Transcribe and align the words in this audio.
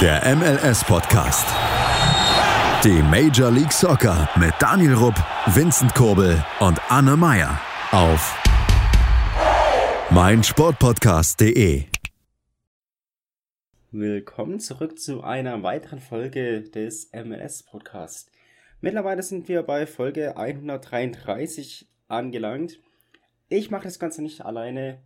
Der 0.00 0.22
MLS-Podcast. 0.36 1.44
Die 2.84 3.02
Major 3.02 3.50
League 3.50 3.72
Soccer 3.72 4.28
mit 4.38 4.54
Daniel 4.60 4.94
Rupp, 4.94 5.16
Vincent 5.46 5.92
Kurbel 5.92 6.40
und 6.60 6.80
Anne 6.88 7.16
Meyer 7.16 7.60
auf 7.90 8.40
meinsportpodcast.de. 10.12 11.82
Willkommen 13.90 14.60
zurück 14.60 15.00
zu 15.00 15.24
einer 15.24 15.64
weiteren 15.64 15.98
Folge 15.98 16.62
des 16.62 17.10
MLS-Podcasts. 17.12 18.30
Mittlerweile 18.80 19.24
sind 19.24 19.48
wir 19.48 19.64
bei 19.64 19.84
Folge 19.84 20.36
133 20.36 21.88
angelangt. 22.06 22.78
Ich 23.48 23.72
mache 23.72 23.84
das 23.84 23.98
Ganze 23.98 24.22
nicht 24.22 24.42
alleine. 24.42 25.02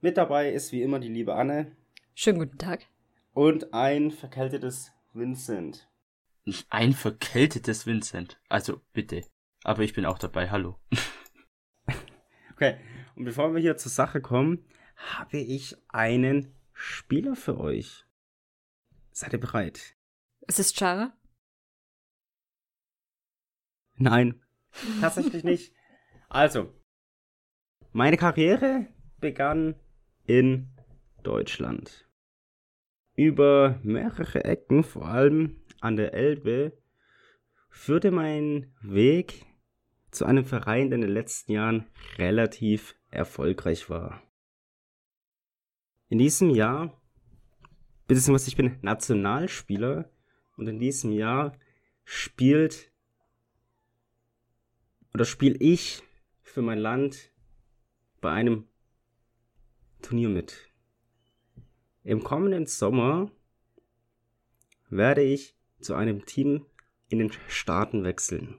Mit 0.00 0.16
dabei 0.16 0.50
ist 0.50 0.72
wie 0.72 0.82
immer 0.82 0.98
die 0.98 1.06
liebe 1.06 1.36
Anne. 1.36 1.70
Schönen 2.16 2.40
guten 2.40 2.58
Tag. 2.58 2.88
Und 3.32 3.72
ein 3.72 4.10
verkältetes 4.10 4.92
Vincent. 5.12 5.88
Ein 6.68 6.92
verkältetes 6.92 7.86
Vincent. 7.86 8.40
Also 8.48 8.80
bitte. 8.92 9.22
Aber 9.62 9.82
ich 9.82 9.92
bin 9.92 10.06
auch 10.06 10.18
dabei. 10.18 10.50
Hallo. 10.50 10.78
okay. 12.52 12.78
Und 13.14 13.24
bevor 13.24 13.54
wir 13.54 13.60
hier 13.60 13.76
zur 13.76 13.92
Sache 13.92 14.20
kommen, 14.20 14.64
habe 14.96 15.38
ich 15.38 15.76
einen 15.88 16.54
Spieler 16.72 17.36
für 17.36 17.58
euch. 17.58 18.06
Seid 19.12 19.32
ihr 19.32 19.40
bereit? 19.40 19.96
Ist 20.46 20.58
es 20.58 20.72
Chara? 20.72 21.12
Nein, 23.96 24.42
tatsächlich 25.00 25.44
nicht. 25.44 25.74
Also, 26.30 26.72
meine 27.92 28.16
Karriere 28.16 28.86
begann 29.18 29.74
in 30.24 30.70
Deutschland. 31.22 32.09
Über 33.20 33.78
mehrere 33.82 34.46
Ecken, 34.46 34.82
vor 34.82 35.04
allem 35.04 35.60
an 35.82 35.96
der 35.96 36.14
Elbe, 36.14 36.72
führte 37.68 38.12
mein 38.12 38.74
Weg 38.80 39.44
zu 40.10 40.24
einem 40.24 40.46
Verein, 40.46 40.88
der 40.88 40.94
in 40.94 41.02
den 41.02 41.12
letzten 41.12 41.52
Jahren 41.52 41.86
relativ 42.16 42.94
erfolgreich 43.10 43.90
war. 43.90 44.22
In 46.08 46.16
diesem 46.16 46.48
Jahr, 46.48 46.98
beziehungsweise 48.06 48.48
ich 48.48 48.56
bin 48.56 48.78
Nationalspieler 48.80 50.10
und 50.56 50.66
in 50.66 50.78
diesem 50.78 51.12
Jahr 51.12 51.58
spielt 52.04 52.90
oder 55.12 55.26
spiele 55.26 55.58
ich 55.58 56.02
für 56.40 56.62
mein 56.62 56.78
Land 56.78 57.34
bei 58.22 58.30
einem 58.30 58.66
Turnier 60.00 60.30
mit. 60.30 60.69
Im 62.02 62.24
kommenden 62.24 62.66
Sommer 62.66 63.30
werde 64.88 65.22
ich 65.22 65.56
zu 65.80 65.94
einem 65.94 66.24
Team 66.24 66.66
in 67.08 67.18
den 67.18 67.32
Staaten 67.48 68.04
wechseln. 68.04 68.58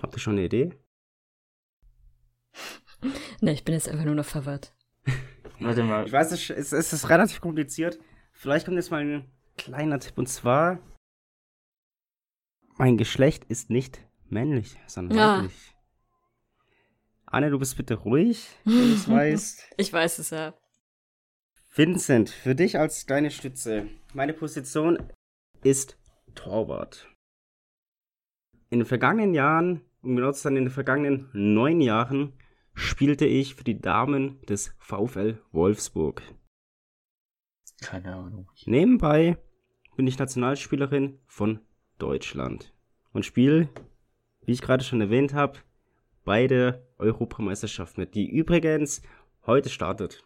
Habt 0.00 0.14
ihr 0.14 0.20
schon 0.20 0.34
eine 0.34 0.44
Idee? 0.44 0.78
ne, 3.40 3.52
ich 3.52 3.64
bin 3.64 3.74
jetzt 3.74 3.88
einfach 3.88 4.04
nur 4.04 4.14
noch 4.14 4.24
verwirrt. 4.24 4.74
Warte 5.60 5.82
mal. 5.82 6.06
Ich 6.06 6.12
weiß, 6.12 6.32
es 6.32 6.50
ist, 6.50 6.72
es 6.72 6.92
ist 6.92 7.08
relativ 7.08 7.40
kompliziert. 7.40 7.98
Vielleicht 8.32 8.66
kommt 8.66 8.76
jetzt 8.76 8.90
mal 8.90 9.02
ein 9.02 9.30
kleiner 9.56 9.98
Tipp 10.00 10.18
und 10.18 10.28
zwar: 10.28 10.80
Mein 12.76 12.96
Geschlecht 12.96 13.44
ist 13.44 13.70
nicht 13.70 14.06
männlich, 14.24 14.78
sondern 14.86 15.18
ja. 15.18 15.36
weiblich. 15.36 15.74
Anne, 17.26 17.50
du 17.50 17.58
bist 17.58 17.76
bitte 17.76 17.94
ruhig, 17.94 18.48
wenn 18.64 18.88
du 18.88 18.94
es 18.94 19.08
weißt. 19.08 19.74
Ich 19.78 19.92
weiß 19.92 20.18
es 20.18 20.30
ja. 20.30 20.54
Vincent, 21.74 22.28
für 22.28 22.54
dich 22.54 22.78
als 22.78 23.06
deine 23.06 23.30
Stütze. 23.30 23.88
Meine 24.12 24.34
Position 24.34 24.98
ist 25.62 25.98
Torwart. 26.34 27.08
In 28.68 28.80
den 28.80 28.86
vergangenen 28.86 29.32
Jahren, 29.32 29.80
um 30.02 30.14
genau 30.16 30.32
zu 30.32 30.42
sein, 30.42 30.58
in 30.58 30.64
den 30.64 30.70
vergangenen 30.70 31.30
neun 31.32 31.80
Jahren, 31.80 32.34
spielte 32.74 33.24
ich 33.24 33.54
für 33.54 33.64
die 33.64 33.80
Damen 33.80 34.38
des 34.42 34.74
VfL 34.80 35.40
Wolfsburg. 35.52 36.20
Keine 37.80 38.16
Ahnung. 38.16 38.50
Nebenbei 38.66 39.38
bin 39.96 40.06
ich 40.06 40.18
Nationalspielerin 40.18 41.20
von 41.26 41.60
Deutschland 41.96 42.74
und 43.14 43.24
spiele, 43.24 43.70
wie 44.44 44.52
ich 44.52 44.60
gerade 44.60 44.84
schon 44.84 45.00
erwähnt 45.00 45.32
habe, 45.32 45.60
bei 46.22 46.46
der 46.46 46.86
Europameisterschaft 46.98 47.96
mit, 47.96 48.14
die 48.14 48.28
übrigens 48.28 49.00
heute 49.46 49.70
startet. 49.70 50.22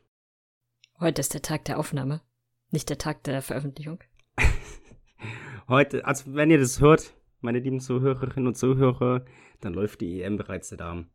Heute 0.98 1.20
ist 1.20 1.34
der 1.34 1.42
Tag 1.42 1.66
der 1.66 1.78
Aufnahme, 1.78 2.22
nicht 2.70 2.88
der 2.88 2.96
Tag 2.96 3.22
der 3.24 3.42
Veröffentlichung. 3.42 4.02
Heute, 5.68 6.06
also 6.06 6.34
wenn 6.34 6.50
ihr 6.50 6.58
das 6.58 6.80
hört, 6.80 7.14
meine 7.42 7.58
lieben 7.58 7.80
Zuhörerinnen 7.80 8.46
und 8.46 8.56
Zuhörer, 8.56 9.26
dann 9.60 9.74
läuft 9.74 10.00
die 10.00 10.22
EM 10.22 10.38
bereits 10.38 10.70
der 10.70 10.78
Damen. 10.78 11.10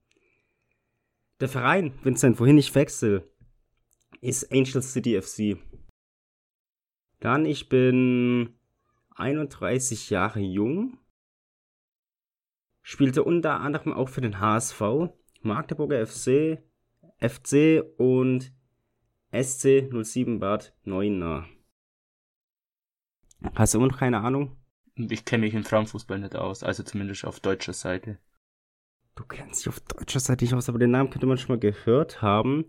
Der 1.39 1.49
Verein, 1.49 1.93
Vincent, 2.03 2.39
wohin 2.39 2.59
ich 2.59 2.75
wechsle, 2.75 3.27
ist 4.19 4.51
Angel 4.51 4.83
City 4.83 5.19
FC. 5.19 5.57
Dann, 7.19 7.47
ich 7.47 7.67
bin 7.67 8.53
31 9.15 10.11
Jahre 10.11 10.41
jung, 10.41 10.99
spielte 12.83 13.23
unter 13.23 13.61
anderem 13.61 13.93
auch 13.93 14.09
für 14.09 14.21
den 14.21 14.39
HSV, 14.39 15.09
Magdeburger 15.41 16.05
FC, 16.05 16.59
FC 17.19 17.83
und 17.97 18.53
SC 19.31 19.89
07 19.89 20.39
Bad 20.39 20.73
Neuenahr. 20.83 21.47
Hast 23.55 23.73
du 23.73 23.77
immer 23.77 23.87
noch 23.87 23.97
keine 23.97 24.19
Ahnung? 24.19 24.57
Ich 24.95 25.23
kenne 25.23 25.45
mich 25.45 25.53
im 25.53 25.63
Frauenfußball 25.63 26.19
nicht 26.19 26.35
aus, 26.35 26.63
also 26.63 26.83
zumindest 26.83 27.23
auf 27.23 27.39
deutscher 27.39 27.73
Seite. 27.73 28.19
Du 29.15 29.23
kennst 29.23 29.61
dich 29.61 29.69
auf 29.69 29.79
deutscher 29.79 30.19
Seite 30.19 30.43
nicht 30.43 30.53
aus, 30.53 30.67
aber 30.67 30.79
den 30.79 30.91
Namen 30.91 31.09
könnte 31.09 31.27
man 31.27 31.37
schon 31.37 31.55
mal 31.55 31.59
gehört 31.59 32.21
haben. 32.21 32.65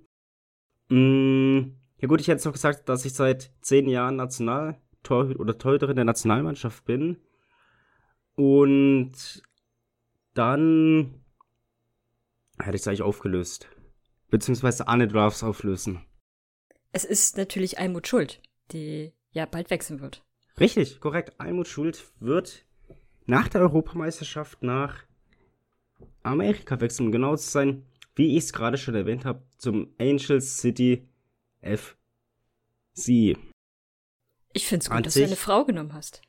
Mm, 0.89 1.73
ja 1.99 2.09
gut, 2.09 2.21
ich 2.21 2.29
hätte 2.29 2.37
jetzt 2.37 2.45
noch 2.45 2.53
gesagt, 2.53 2.89
dass 2.89 3.05
ich 3.05 3.15
seit 3.15 3.53
zehn 3.61 3.89
Jahren 3.89 4.17
National 4.17 4.81
oder 5.09 5.59
Torhüterin 5.59 5.97
der 5.97 6.05
Nationalmannschaft 6.05 6.85
bin. 6.85 7.17
Und 8.37 9.43
dann 10.35 11.23
hätte 12.59 12.77
ich 12.77 12.83
es 12.83 12.89
eigentlich 12.89 13.03
aufgelöst. 13.03 13.69
Beziehungsweise 14.31 14.87
Anne, 14.87 15.09
du 15.09 15.15
darfst 15.15 15.43
auflösen. 15.43 16.07
Es 16.93 17.05
ist 17.05 17.39
natürlich 17.39 17.79
Almut 17.79 18.07
Schuld, 18.07 18.41
die 18.71 19.13
ja 19.33 19.47
bald 19.47 19.71
wechseln 19.71 20.01
wird. 20.01 20.23
Richtig, 20.61 21.01
korrekt. 21.01 21.33
Almut 21.39 21.67
Schuld 21.67 22.13
wird 22.21 22.67
nach 23.25 23.49
der 23.49 23.63
Europameisterschaft 23.63 24.63
nach 24.63 25.05
Amerika 26.23 26.81
wechseln, 26.81 27.07
um 27.07 27.13
genau 27.13 27.37
zu 27.37 27.51
sein, 27.51 27.87
wie 28.15 28.37
ich 28.37 28.45
es 28.45 28.53
gerade 28.53 28.77
schon 28.77 28.95
erwähnt 28.95 29.25
habe, 29.25 29.43
zum 29.57 29.95
Angels 29.99 30.59
City 30.59 31.09
FC. 31.63 33.37
Ich 34.53 34.67
finde 34.67 34.85
es 34.85 34.91
gut, 34.91 35.07
dass 35.07 35.15
du 35.15 35.25
eine 35.25 35.37
Frau 35.37 35.65
genommen 35.65 35.95
hast. 35.95 36.21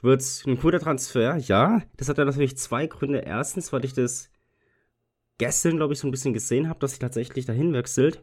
Wird's 0.00 0.44
ein 0.46 0.58
guter 0.58 0.80
Transfer, 0.80 1.36
ja. 1.36 1.82
Das 1.96 2.08
hat 2.08 2.18
ja 2.18 2.24
natürlich 2.24 2.56
zwei 2.58 2.86
Gründe. 2.86 3.18
Erstens, 3.20 3.72
weil 3.72 3.84
ich 3.84 3.92
das 3.92 4.30
gestern, 5.38 5.76
glaube 5.76 5.92
ich, 5.92 6.00
so 6.00 6.08
ein 6.08 6.10
bisschen 6.10 6.32
gesehen 6.32 6.68
habe, 6.68 6.80
dass 6.80 6.92
sie 6.92 6.98
tatsächlich 6.98 7.46
dahin 7.46 7.72
wechselt. 7.72 8.22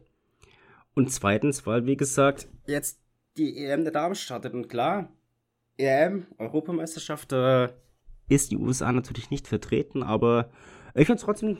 Und 0.96 1.12
zweitens, 1.12 1.66
weil, 1.66 1.84
wie 1.84 1.96
gesagt, 1.98 2.48
jetzt 2.66 2.98
die 3.36 3.58
EM 3.58 3.84
der 3.84 3.92
Damen 3.92 4.14
startet. 4.14 4.54
Und 4.54 4.68
klar, 4.68 5.12
EM, 5.76 6.26
Europameisterschaft, 6.38 7.32
da 7.32 7.70
ist 8.28 8.50
die 8.50 8.56
USA 8.56 8.90
natürlich 8.92 9.30
nicht 9.30 9.46
vertreten, 9.46 10.02
aber 10.02 10.50
ich 10.94 11.04
finde 11.04 11.18
es 11.18 11.24
trotzdem 11.24 11.58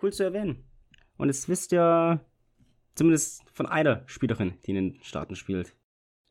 cool 0.00 0.12
zu 0.12 0.22
erwähnen. 0.22 0.64
Und 1.16 1.28
jetzt 1.28 1.48
wisst 1.48 1.72
ihr 1.72 2.24
zumindest 2.94 3.42
von 3.52 3.66
einer 3.66 4.04
Spielerin, 4.06 4.54
die 4.64 4.70
in 4.70 4.76
den 4.76 5.02
Staaten 5.02 5.34
spielt. 5.34 5.74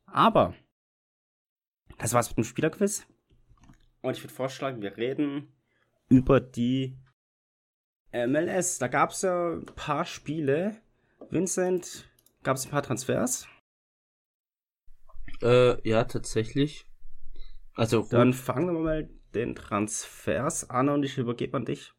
Aber, 0.05 0.55
das 1.97 2.13
war's 2.13 2.29
mit 2.29 2.37
dem 2.37 2.43
Spielerquiz. 2.45 3.05
Und 4.01 4.15
ich 4.15 4.23
würde 4.23 4.33
vorschlagen, 4.33 4.81
wir 4.81 4.95
reden 4.95 5.49
über 6.07 6.39
die 6.39 6.97
MLS. 8.13 8.77
Da 8.77 8.87
gab 8.87 9.09
es 9.09 9.23
ja 9.23 9.55
ein 9.55 9.65
paar 9.65 10.05
Spiele. 10.05 10.77
Vincent, 11.29 12.07
Gab 12.45 12.57
es 12.57 12.67
ein 12.67 12.69
paar 12.69 12.83
Transfers? 12.83 13.47
Äh, 15.41 15.89
ja, 15.89 16.03
tatsächlich. 16.03 16.85
Also 17.73 18.05
dann 18.07 18.33
fangen 18.33 18.71
wir 18.71 18.79
mal 18.79 19.09
den 19.33 19.55
Transfers 19.55 20.69
an 20.69 20.89
und 20.89 21.01
ich 21.01 21.17
übergebe 21.17 21.57
an 21.57 21.65
dich. 21.65 21.93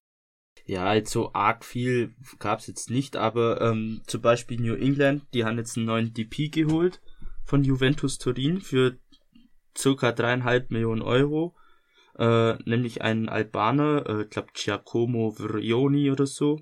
Ja, 0.64 0.94
jetzt 0.94 1.10
so 1.10 1.32
arg 1.32 1.64
viel 1.64 2.14
gab 2.38 2.60
es 2.60 2.68
jetzt 2.68 2.90
nicht, 2.90 3.16
aber 3.16 3.60
ähm, 3.60 4.02
zum 4.06 4.22
Beispiel 4.22 4.60
New 4.60 4.74
England, 4.74 5.24
die 5.34 5.44
haben 5.44 5.58
jetzt 5.58 5.76
einen 5.76 5.86
neuen 5.86 6.14
DP 6.14 6.48
geholt 6.52 7.02
von 7.44 7.64
Juventus 7.64 8.18
Turin 8.18 8.60
für 8.60 9.00
circa 9.76 10.12
dreieinhalb 10.12 10.70
Millionen 10.70 11.02
Euro. 11.02 11.56
Äh, 12.20 12.54
nämlich 12.64 13.02
einen 13.02 13.28
Albaner, 13.28 14.06
äh, 14.08 14.22
ich 14.22 14.30
glaube 14.30 14.52
Giacomo 14.54 15.36
Vrioni 15.36 16.12
oder 16.12 16.26
so. 16.26 16.60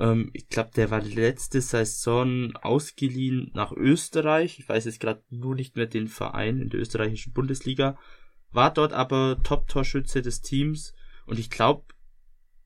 Ähm, 0.00 0.30
ich 0.32 0.48
glaube, 0.48 0.70
der 0.74 0.90
war 0.90 1.02
letzte 1.02 1.60
Saison 1.60 2.56
ausgeliehen 2.56 3.50
nach 3.54 3.70
Österreich. 3.70 4.58
Ich 4.58 4.68
weiß 4.68 4.86
jetzt 4.86 4.98
gerade 4.98 5.22
nur 5.28 5.54
nicht 5.54 5.76
mehr 5.76 5.86
den 5.86 6.08
Verein 6.08 6.58
in 6.58 6.70
der 6.70 6.80
österreichischen 6.80 7.34
Bundesliga. 7.34 7.98
War 8.50 8.72
dort 8.72 8.92
aber 8.92 9.38
Top-Torschütze 9.44 10.22
des 10.22 10.40
Teams 10.40 10.94
und 11.26 11.38
ich 11.38 11.50
glaube 11.50 11.84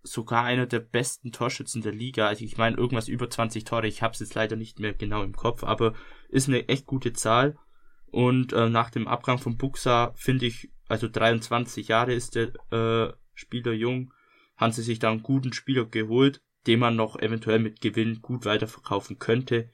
sogar 0.02 0.44
einer 0.44 0.66
der 0.66 0.80
besten 0.80 1.32
Torschützen 1.32 1.82
der 1.82 1.92
Liga. 1.92 2.28
Also 2.28 2.44
ich 2.44 2.56
meine 2.56 2.76
irgendwas 2.76 3.08
über 3.08 3.28
20 3.28 3.64
Tore. 3.64 3.88
Ich 3.88 4.00
habe 4.02 4.14
es 4.14 4.20
jetzt 4.20 4.34
leider 4.34 4.54
nicht 4.54 4.78
mehr 4.78 4.94
genau 4.94 5.22
im 5.22 5.34
Kopf, 5.34 5.64
aber 5.64 5.94
ist 6.28 6.48
eine 6.48 6.68
echt 6.68 6.86
gute 6.86 7.12
Zahl. 7.14 7.58
Und 8.06 8.52
äh, 8.52 8.68
nach 8.68 8.90
dem 8.90 9.08
Abgang 9.08 9.38
von 9.38 9.56
Buxa 9.56 10.12
finde 10.14 10.46
ich, 10.46 10.70
also 10.88 11.08
23 11.08 11.88
Jahre 11.88 12.14
ist 12.14 12.36
der 12.36 12.52
äh, 12.70 13.12
Spieler 13.34 13.72
jung, 13.72 14.12
haben 14.56 14.72
sie 14.72 14.82
sich 14.82 15.00
da 15.00 15.10
einen 15.10 15.22
guten 15.22 15.52
Spieler 15.52 15.84
geholt 15.86 16.40
den 16.66 16.80
man 16.80 16.96
noch 16.96 17.18
eventuell 17.18 17.58
mit 17.58 17.80
Gewinn 17.80 18.20
gut 18.22 18.44
weiterverkaufen 18.44 19.18
könnte. 19.18 19.70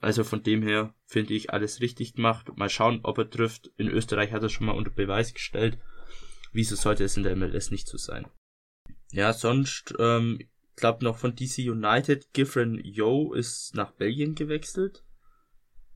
Also 0.00 0.24
von 0.24 0.42
dem 0.42 0.62
her 0.62 0.94
finde 1.06 1.34
ich 1.34 1.50
alles 1.50 1.80
richtig 1.80 2.14
gemacht. 2.14 2.56
Mal 2.56 2.68
schauen, 2.68 3.00
ob 3.02 3.18
er 3.18 3.30
trifft. 3.30 3.70
In 3.76 3.88
Österreich 3.88 4.32
hat 4.32 4.42
er 4.42 4.48
schon 4.48 4.66
mal 4.66 4.76
unter 4.76 4.90
Beweis 4.90 5.32
gestellt. 5.32 5.78
Wieso 6.52 6.76
sollte 6.76 7.04
es 7.04 7.16
in 7.16 7.22
der 7.22 7.36
MLS 7.36 7.70
nicht 7.70 7.88
so 7.88 7.96
sein? 7.96 8.26
Ja, 9.12 9.32
sonst, 9.32 9.94
ähm, 9.98 10.38
glaube 10.74 11.04
noch 11.04 11.16
von 11.16 11.34
DC 11.34 11.58
United, 11.58 12.32
Gifren 12.32 12.80
Yo 12.82 13.32
ist 13.32 13.74
nach 13.74 13.92
Belgien 13.92 14.34
gewechselt. 14.34 15.04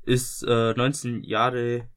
Ist 0.03 0.43
äh, 0.45 0.73
19 0.75 1.23
Jahre 1.23 1.89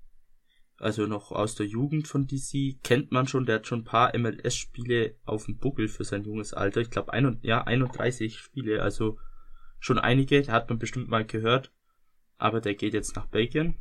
also 0.84 1.08
noch 1.08 1.32
aus 1.32 1.56
der 1.56 1.66
Jugend 1.66 2.08
von 2.08 2.28
DC, 2.28 2.84
kennt 2.84 3.12
man 3.12 3.28
schon, 3.28 3.46
der 3.46 3.56
hat 3.56 3.68
schon 3.68 3.80
ein 3.80 3.86
paar 3.86 4.18
MLS-Spiele 4.18 5.16
auf 5.24 5.46
dem 5.46 5.58
Buckel 5.58 5.88
für 5.88 6.04
sein 6.04 6.26
junges 6.26 6.54
Alter. 6.54 6.82
Ich 6.82 6.90
glaube, 6.90 7.12
ja, 7.42 7.64
31 7.64 8.38
Spiele, 8.38 8.82
also 8.82 9.18
schon 9.80 9.98
einige, 9.98 10.46
hat 10.48 10.70
man 10.70 10.80
bestimmt 10.80 11.08
mal 11.08 11.26
gehört. 11.26 11.72
Aber 12.38 12.60
der 12.60 12.76
geht 12.76 12.94
jetzt 12.94 13.16
nach 13.16 13.28
Belgien. 13.28 13.76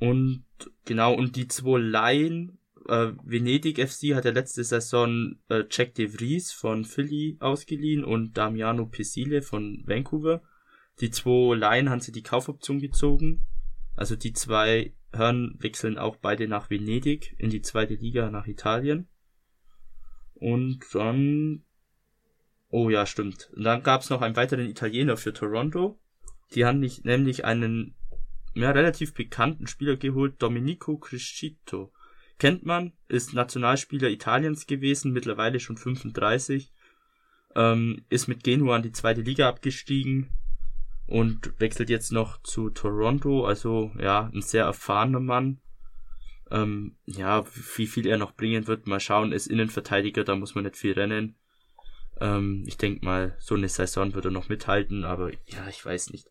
Und 0.00 0.44
genau, 0.84 1.14
und 1.14 1.36
die 1.36 1.46
zwei 1.46 1.78
Laien, 1.78 2.58
äh, 2.88 3.12
Venedig 3.22 3.78
FC 3.78 4.14
hat 4.14 4.24
ja 4.24 4.32
letzte 4.32 4.64
Saison 4.64 5.36
äh, 5.48 5.64
Jack 5.70 5.94
de 5.94 6.08
Vries 6.08 6.52
von 6.52 6.84
Philly 6.84 7.36
ausgeliehen 7.38 8.04
und 8.04 8.36
Damiano 8.36 8.86
Pesile 8.86 9.40
von 9.40 9.84
Vancouver. 9.86 10.42
Die 11.00 11.10
zwei 11.10 11.54
Laien 11.54 11.90
haben 11.90 12.00
sie 12.00 12.12
die 12.12 12.22
Kaufoption 12.22 12.80
gezogen. 12.80 13.46
Also 13.96 14.16
die 14.16 14.32
zwei 14.32 14.92
Herren 15.12 15.56
wechseln 15.58 15.98
auch 15.98 16.16
beide 16.16 16.48
nach 16.48 16.70
Venedig 16.70 17.34
in 17.38 17.50
die 17.50 17.62
zweite 17.62 17.94
Liga 17.94 18.30
nach 18.30 18.46
Italien. 18.46 19.08
Und 20.34 20.80
dann. 20.92 21.64
Oh 22.68 22.90
ja, 22.90 23.06
stimmt. 23.06 23.50
Und 23.54 23.64
dann 23.64 23.82
gab 23.82 24.00
es 24.00 24.10
noch 24.10 24.20
einen 24.20 24.36
weiteren 24.36 24.68
Italiener 24.68 25.16
für 25.16 25.32
Toronto. 25.32 26.00
Die 26.54 26.64
haben 26.64 26.80
nicht, 26.80 27.04
nämlich 27.04 27.44
einen 27.44 27.94
ja, 28.54 28.70
relativ 28.70 29.14
bekannten 29.14 29.66
Spieler 29.66 29.96
geholt, 29.96 30.42
Domenico 30.42 30.98
Criscito. 30.98 31.92
Kennt 32.38 32.64
man, 32.64 32.92
ist 33.08 33.32
Nationalspieler 33.32 34.10
Italiens 34.10 34.66
gewesen, 34.66 35.12
mittlerweile 35.12 35.60
schon 35.60 35.76
35. 35.76 36.72
Ähm, 37.54 38.04
ist 38.08 38.26
mit 38.26 38.42
Genua 38.42 38.76
in 38.76 38.82
die 38.82 38.92
zweite 38.92 39.20
Liga 39.20 39.48
abgestiegen, 39.48 40.30
und 41.06 41.58
wechselt 41.60 41.90
jetzt 41.90 42.12
noch 42.12 42.42
zu 42.42 42.70
Toronto. 42.70 43.46
Also 43.46 43.92
ja, 43.98 44.30
ein 44.32 44.42
sehr 44.42 44.64
erfahrener 44.64 45.20
Mann. 45.20 45.60
Ähm, 46.50 46.96
ja, 47.04 47.44
wie 47.76 47.86
viel 47.86 48.06
er 48.06 48.18
noch 48.18 48.34
bringen 48.34 48.66
wird, 48.66 48.86
mal 48.86 49.00
schauen. 49.00 49.32
Ist 49.32 49.46
Innenverteidiger, 49.46 50.24
da 50.24 50.36
muss 50.36 50.54
man 50.54 50.64
nicht 50.64 50.76
viel 50.76 50.92
rennen. 50.92 51.36
Ähm, 52.20 52.64
ich 52.66 52.76
denke 52.76 53.04
mal, 53.04 53.36
so 53.40 53.54
eine 53.54 53.68
Saison 53.68 54.14
wird 54.14 54.26
er 54.26 54.30
noch 54.30 54.48
mithalten, 54.48 55.04
aber 55.04 55.30
ja, 55.46 55.68
ich 55.68 55.84
weiß 55.84 56.10
nicht. 56.10 56.30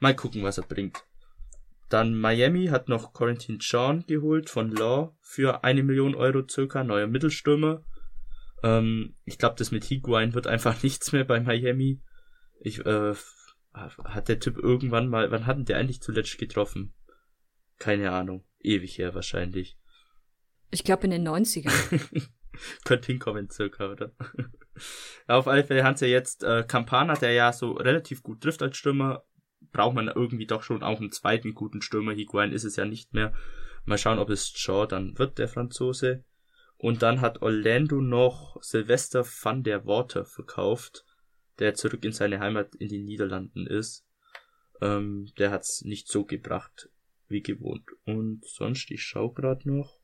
Mal 0.00 0.16
gucken, 0.16 0.42
was 0.42 0.58
er 0.58 0.64
bringt. 0.64 1.04
Dann 1.88 2.18
Miami 2.18 2.66
hat 2.66 2.88
noch 2.88 3.12
Corentin 3.12 3.58
Sean 3.60 4.04
geholt 4.06 4.50
von 4.50 4.70
Law 4.70 5.16
für 5.20 5.62
eine 5.62 5.82
Million 5.82 6.14
Euro 6.14 6.42
circa, 6.48 6.82
neuer 6.82 7.06
Mittelstürmer. 7.06 7.84
Ähm, 8.62 9.14
ich 9.24 9.38
glaube, 9.38 9.56
das 9.58 9.70
mit 9.70 9.84
Higuain 9.84 10.34
wird 10.34 10.46
einfach 10.46 10.82
nichts 10.82 11.12
mehr 11.12 11.24
bei 11.24 11.40
Miami. 11.40 12.00
Ich 12.60 12.84
äh, 12.84 13.14
hat 13.74 14.28
der 14.28 14.38
Typ 14.38 14.56
irgendwann 14.56 15.08
mal, 15.08 15.30
wann 15.30 15.46
hat 15.46 15.68
der 15.68 15.78
eigentlich 15.78 16.00
zuletzt 16.00 16.38
getroffen? 16.38 16.94
Keine 17.78 18.12
Ahnung. 18.12 18.44
Ewig 18.60 18.98
her 18.98 19.14
wahrscheinlich. 19.14 19.76
Ich 20.70 20.84
glaube 20.84 21.04
in 21.04 21.10
den 21.10 21.28
90ern. 21.28 22.28
Könnte 22.84 23.06
hinkommen 23.06 23.50
circa, 23.50 23.90
oder? 23.90 24.12
Auf 25.26 25.48
alle 25.48 25.64
Fälle 25.64 25.84
haben 25.84 25.96
sie 25.96 26.06
jetzt 26.06 26.44
äh, 26.44 26.64
Campana, 26.66 27.14
der 27.14 27.32
ja 27.32 27.52
so 27.52 27.72
relativ 27.72 28.22
gut 28.22 28.40
trifft 28.40 28.62
als 28.62 28.76
Stürmer, 28.76 29.24
braucht 29.72 29.96
man 29.96 30.08
irgendwie 30.08 30.46
doch 30.46 30.62
schon 30.62 30.82
auch 30.82 31.00
einen 31.00 31.10
zweiten 31.10 31.54
guten 31.54 31.82
Stürmer. 31.82 32.12
Higuain 32.12 32.52
ist 32.52 32.64
es 32.64 32.76
ja 32.76 32.84
nicht 32.84 33.12
mehr. 33.12 33.32
Mal 33.84 33.98
schauen, 33.98 34.20
ob 34.20 34.30
es 34.30 34.50
Shaw 34.50 34.86
dann 34.86 35.18
wird, 35.18 35.38
der 35.38 35.48
Franzose. 35.48 36.24
Und 36.76 37.02
dann 37.02 37.20
hat 37.20 37.42
Orlando 37.42 38.00
noch 38.00 38.56
Sylvester 38.62 39.24
van 39.24 39.64
der 39.64 39.84
Water 39.84 40.24
verkauft 40.24 41.04
der 41.58 41.74
zurück 41.74 42.04
in 42.04 42.12
seine 42.12 42.40
Heimat 42.40 42.74
in 42.76 42.88
den 42.88 43.04
Niederlanden 43.04 43.66
ist. 43.66 44.06
Ähm, 44.80 45.30
der 45.38 45.50
hat's 45.50 45.82
nicht 45.82 46.08
so 46.08 46.24
gebracht 46.24 46.90
wie 47.28 47.42
gewohnt. 47.42 47.88
Und 48.04 48.44
sonst, 48.44 48.90
ich 48.90 49.02
schau 49.02 49.30
grad 49.30 49.66
noch. 49.66 50.00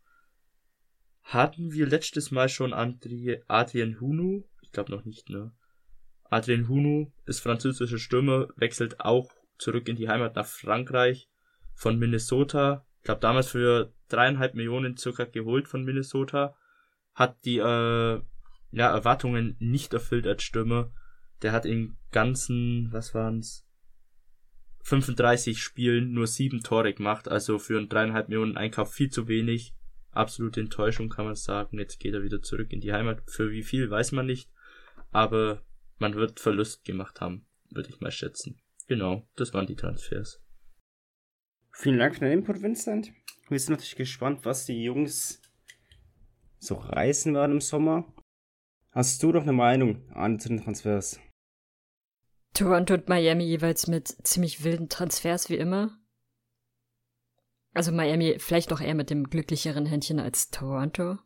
Hatten 1.23 1.73
wir 1.73 1.87
letztes 1.87 2.31
Mal 2.31 2.49
schon 2.49 2.73
André, 2.73 3.43
Adrien 3.47 4.01
Hunu? 4.01 4.45
Ich 4.63 4.73
glaube 4.73 4.91
noch 4.91 5.05
nicht, 5.05 5.29
ne? 5.29 5.53
Adrien 6.25 6.69
Hunu 6.69 7.13
ist 7.27 7.41
französischer 7.41 7.99
Stürmer, 7.99 8.49
wechselt 8.57 9.01
auch 9.01 9.31
zurück 9.59 9.89
in 9.89 9.97
die 9.97 10.09
Heimat 10.09 10.37
nach 10.37 10.47
Frankreich 10.47 11.29
von 11.75 11.99
Minnesota. 11.99 12.87
Ich 12.99 13.05
glaube 13.05 13.21
damals 13.21 13.49
für 13.49 13.93
dreieinhalb 14.09 14.55
Millionen 14.55 14.97
circa 14.97 15.25
geholt 15.25 15.69
von 15.69 15.85
Minnesota. 15.85 16.57
Hat 17.15 17.45
die 17.45 17.59
äh, 17.59 18.21
ja, 18.73 18.95
Erwartungen 18.95 19.57
nicht 19.59 19.93
erfüllt 19.93 20.27
als 20.27 20.43
Stürmer 20.43 20.93
der 21.43 21.53
hat 21.53 21.67
in 21.67 21.97
ganzen, 22.11 22.89
was 22.93 23.15
waren's, 23.15 23.67
35 24.83 25.63
Spielen 25.63 26.13
nur 26.13 26.27
sieben 26.27 26.63
Tore 26.63 26.95
gemacht, 26.95 27.29
also 27.29 27.59
für 27.59 27.79
einen 27.79 27.89
dreieinhalb 27.89 28.29
Millionen 28.29 28.57
Einkauf 28.57 28.93
viel 28.93 29.11
zu 29.11 29.29
wenig. 29.29 29.75
Absolute 30.11 30.61
Enttäuschung 30.61 31.09
kann 31.09 31.27
man 31.27 31.35
sagen. 31.35 31.79
Jetzt 31.79 32.01
geht 32.01 32.15
er 32.15 32.23
wieder 32.23 32.43
zurück 32.43 32.73
in 32.73 32.81
die 32.81 32.93
Heimat. 32.93 33.23
Für 33.27 33.51
wie 33.51 33.63
viel 33.63 33.91
weiß 33.91 34.13
man 34.13 34.27
nicht, 34.27 34.51
aber 35.11 35.63
man 35.99 36.15
wird 36.15 36.41
Verlust 36.41 36.85
gemacht 36.85 37.21
haben, 37.21 37.47
würde 37.71 37.91
ich 37.91 38.01
mal 38.01 38.11
schätzen. 38.11 38.61
Genau, 38.89 39.29
das 39.37 39.55
waren 39.55 39.67
die 39.67 39.77
Transfers. 39.77 40.43
Vielen 41.73 41.99
Dank 41.99 42.15
für 42.15 42.21
deinen 42.21 42.41
Input, 42.41 42.63
Vincent. 42.63 43.13
Wir 43.49 43.59
sind 43.59 43.71
natürlich 43.71 43.97
gespannt, 43.97 44.45
was 44.45 44.67
die 44.67 44.83
Jungs 44.83 45.41
so 46.59 46.75
reißen 46.75 47.35
werden 47.35 47.53
im 47.53 47.61
Sommer. 47.61 48.13
Hast 48.91 49.23
du 49.23 49.31
doch 49.31 49.43
eine 49.43 49.53
Meinung 49.53 50.11
an 50.11 50.41
zu 50.41 50.49
den 50.49 50.63
Transfers? 50.63 51.21
Toronto 52.55 52.95
und 52.95 53.09
Miami 53.09 53.45
jeweils 53.45 53.87
mit 53.87 54.09
ziemlich 54.27 54.65
wilden 54.65 54.89
Transfers 54.89 55.49
wie 55.49 55.57
immer. 55.57 55.99
Also 57.73 57.93
Miami 57.93 58.37
vielleicht 58.39 58.73
auch 58.73 58.81
eher 58.81 58.95
mit 58.95 59.11
dem 59.11 59.31
glücklicheren 59.31 59.87
Händchen 59.87 60.19
als 60.19 60.51
Toronto. 60.51 61.19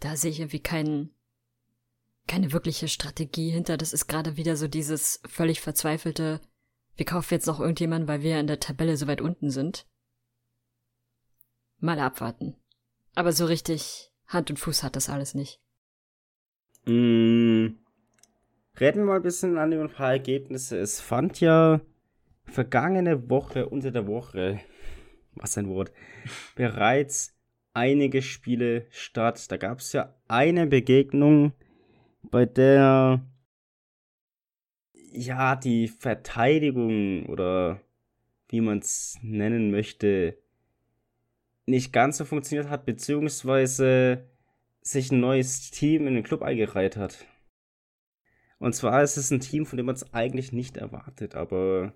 Da 0.00 0.16
sehe 0.16 0.30
ich 0.30 0.40
irgendwie 0.40 0.60
keinen, 0.60 1.14
keine 2.28 2.52
wirkliche 2.52 2.88
Strategie 2.88 3.50
hinter. 3.50 3.76
Das 3.76 3.92
ist 3.92 4.06
gerade 4.06 4.36
wieder 4.36 4.56
so 4.56 4.68
dieses 4.68 5.20
völlig 5.26 5.60
verzweifelte, 5.60 6.40
wir 6.96 7.06
kaufen 7.06 7.34
jetzt 7.34 7.46
noch 7.46 7.60
irgendjemanden, 7.60 8.08
weil 8.08 8.22
wir 8.22 8.38
in 8.38 8.46
der 8.46 8.60
Tabelle 8.60 8.96
so 8.96 9.06
weit 9.06 9.20
unten 9.20 9.50
sind. 9.50 9.86
Mal 11.78 11.98
abwarten. 11.98 12.56
Aber 13.14 13.32
so 13.32 13.46
richtig 13.46 14.12
Hand 14.26 14.50
und 14.50 14.58
Fuß 14.58 14.82
hat 14.82 14.96
das 14.96 15.08
alles 15.08 15.34
nicht. 15.34 15.60
Mmh. 16.84 17.74
Reden 18.80 19.00
wir 19.00 19.04
mal 19.04 19.16
ein 19.16 19.22
bisschen 19.22 19.56
an 19.56 19.72
über 19.72 19.82
ein 19.82 19.90
paar 19.90 20.10
Ergebnisse. 20.10 20.76
Es 20.78 21.00
fand 21.00 21.40
ja 21.40 21.80
vergangene 22.44 23.30
Woche, 23.30 23.68
unter 23.68 23.92
der 23.92 24.06
Woche, 24.08 24.60
was 25.34 25.56
ein 25.56 25.68
Wort, 25.68 25.92
bereits 26.56 27.36
einige 27.72 28.20
Spiele 28.20 28.86
statt. 28.90 29.50
Da 29.50 29.58
gab 29.58 29.78
es 29.78 29.92
ja 29.92 30.14
eine 30.26 30.66
Begegnung, 30.66 31.52
bei 32.22 32.46
der 32.46 33.24
ja 35.12 35.54
die 35.54 35.86
Verteidigung 35.86 37.26
oder 37.26 37.80
wie 38.48 38.60
man 38.60 38.78
es 38.78 39.18
nennen 39.22 39.70
möchte, 39.70 40.36
nicht 41.66 41.92
ganz 41.92 42.18
so 42.18 42.24
funktioniert 42.24 42.68
hat, 42.68 42.86
beziehungsweise 42.86 44.28
sich 44.82 45.12
ein 45.12 45.20
neues 45.20 45.70
Team 45.70 46.08
in 46.08 46.14
den 46.14 46.24
Club 46.24 46.42
eingereiht 46.42 46.96
hat. 46.96 47.24
Und 48.64 48.72
zwar 48.72 49.02
ist 49.02 49.18
es 49.18 49.30
ein 49.30 49.40
Team, 49.40 49.66
von 49.66 49.76
dem 49.76 49.84
man 49.84 49.94
es 49.94 50.14
eigentlich 50.14 50.50
nicht 50.50 50.78
erwartet, 50.78 51.34
aber 51.34 51.92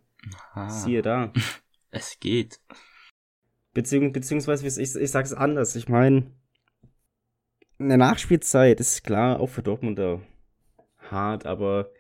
Aha. 0.53 0.69
siehe 0.69 1.01
da. 1.01 1.33
Es 1.91 2.21
geht. 2.21 2.61
Beziehungs 3.73 4.13
beziehungsweise, 4.13 4.67
ich, 4.67 4.95
ich 4.95 5.11
sage 5.11 5.25
es 5.25 5.33
anders. 5.33 5.75
Ich 5.77 5.89
meine, 5.89 6.31
eine 7.79 7.97
Nachspielzeit 7.97 8.79
ist 8.81 9.03
klar 9.03 9.41
auch 9.41 9.47
für 9.47 9.63
Dortmunder 9.63 10.21
hart, 10.99 11.47
aber 11.47 11.91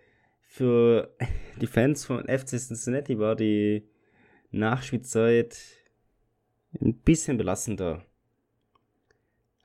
für 0.42 1.16
die 1.58 1.66
Fans 1.66 2.04
von 2.04 2.28
FC 2.28 2.58
Cincinnati 2.58 3.18
war 3.18 3.37
die 3.37 3.88
Nachspielzeit 4.50 5.58
ein 6.78 6.98
bisschen 6.98 7.38
belastender. 7.38 8.04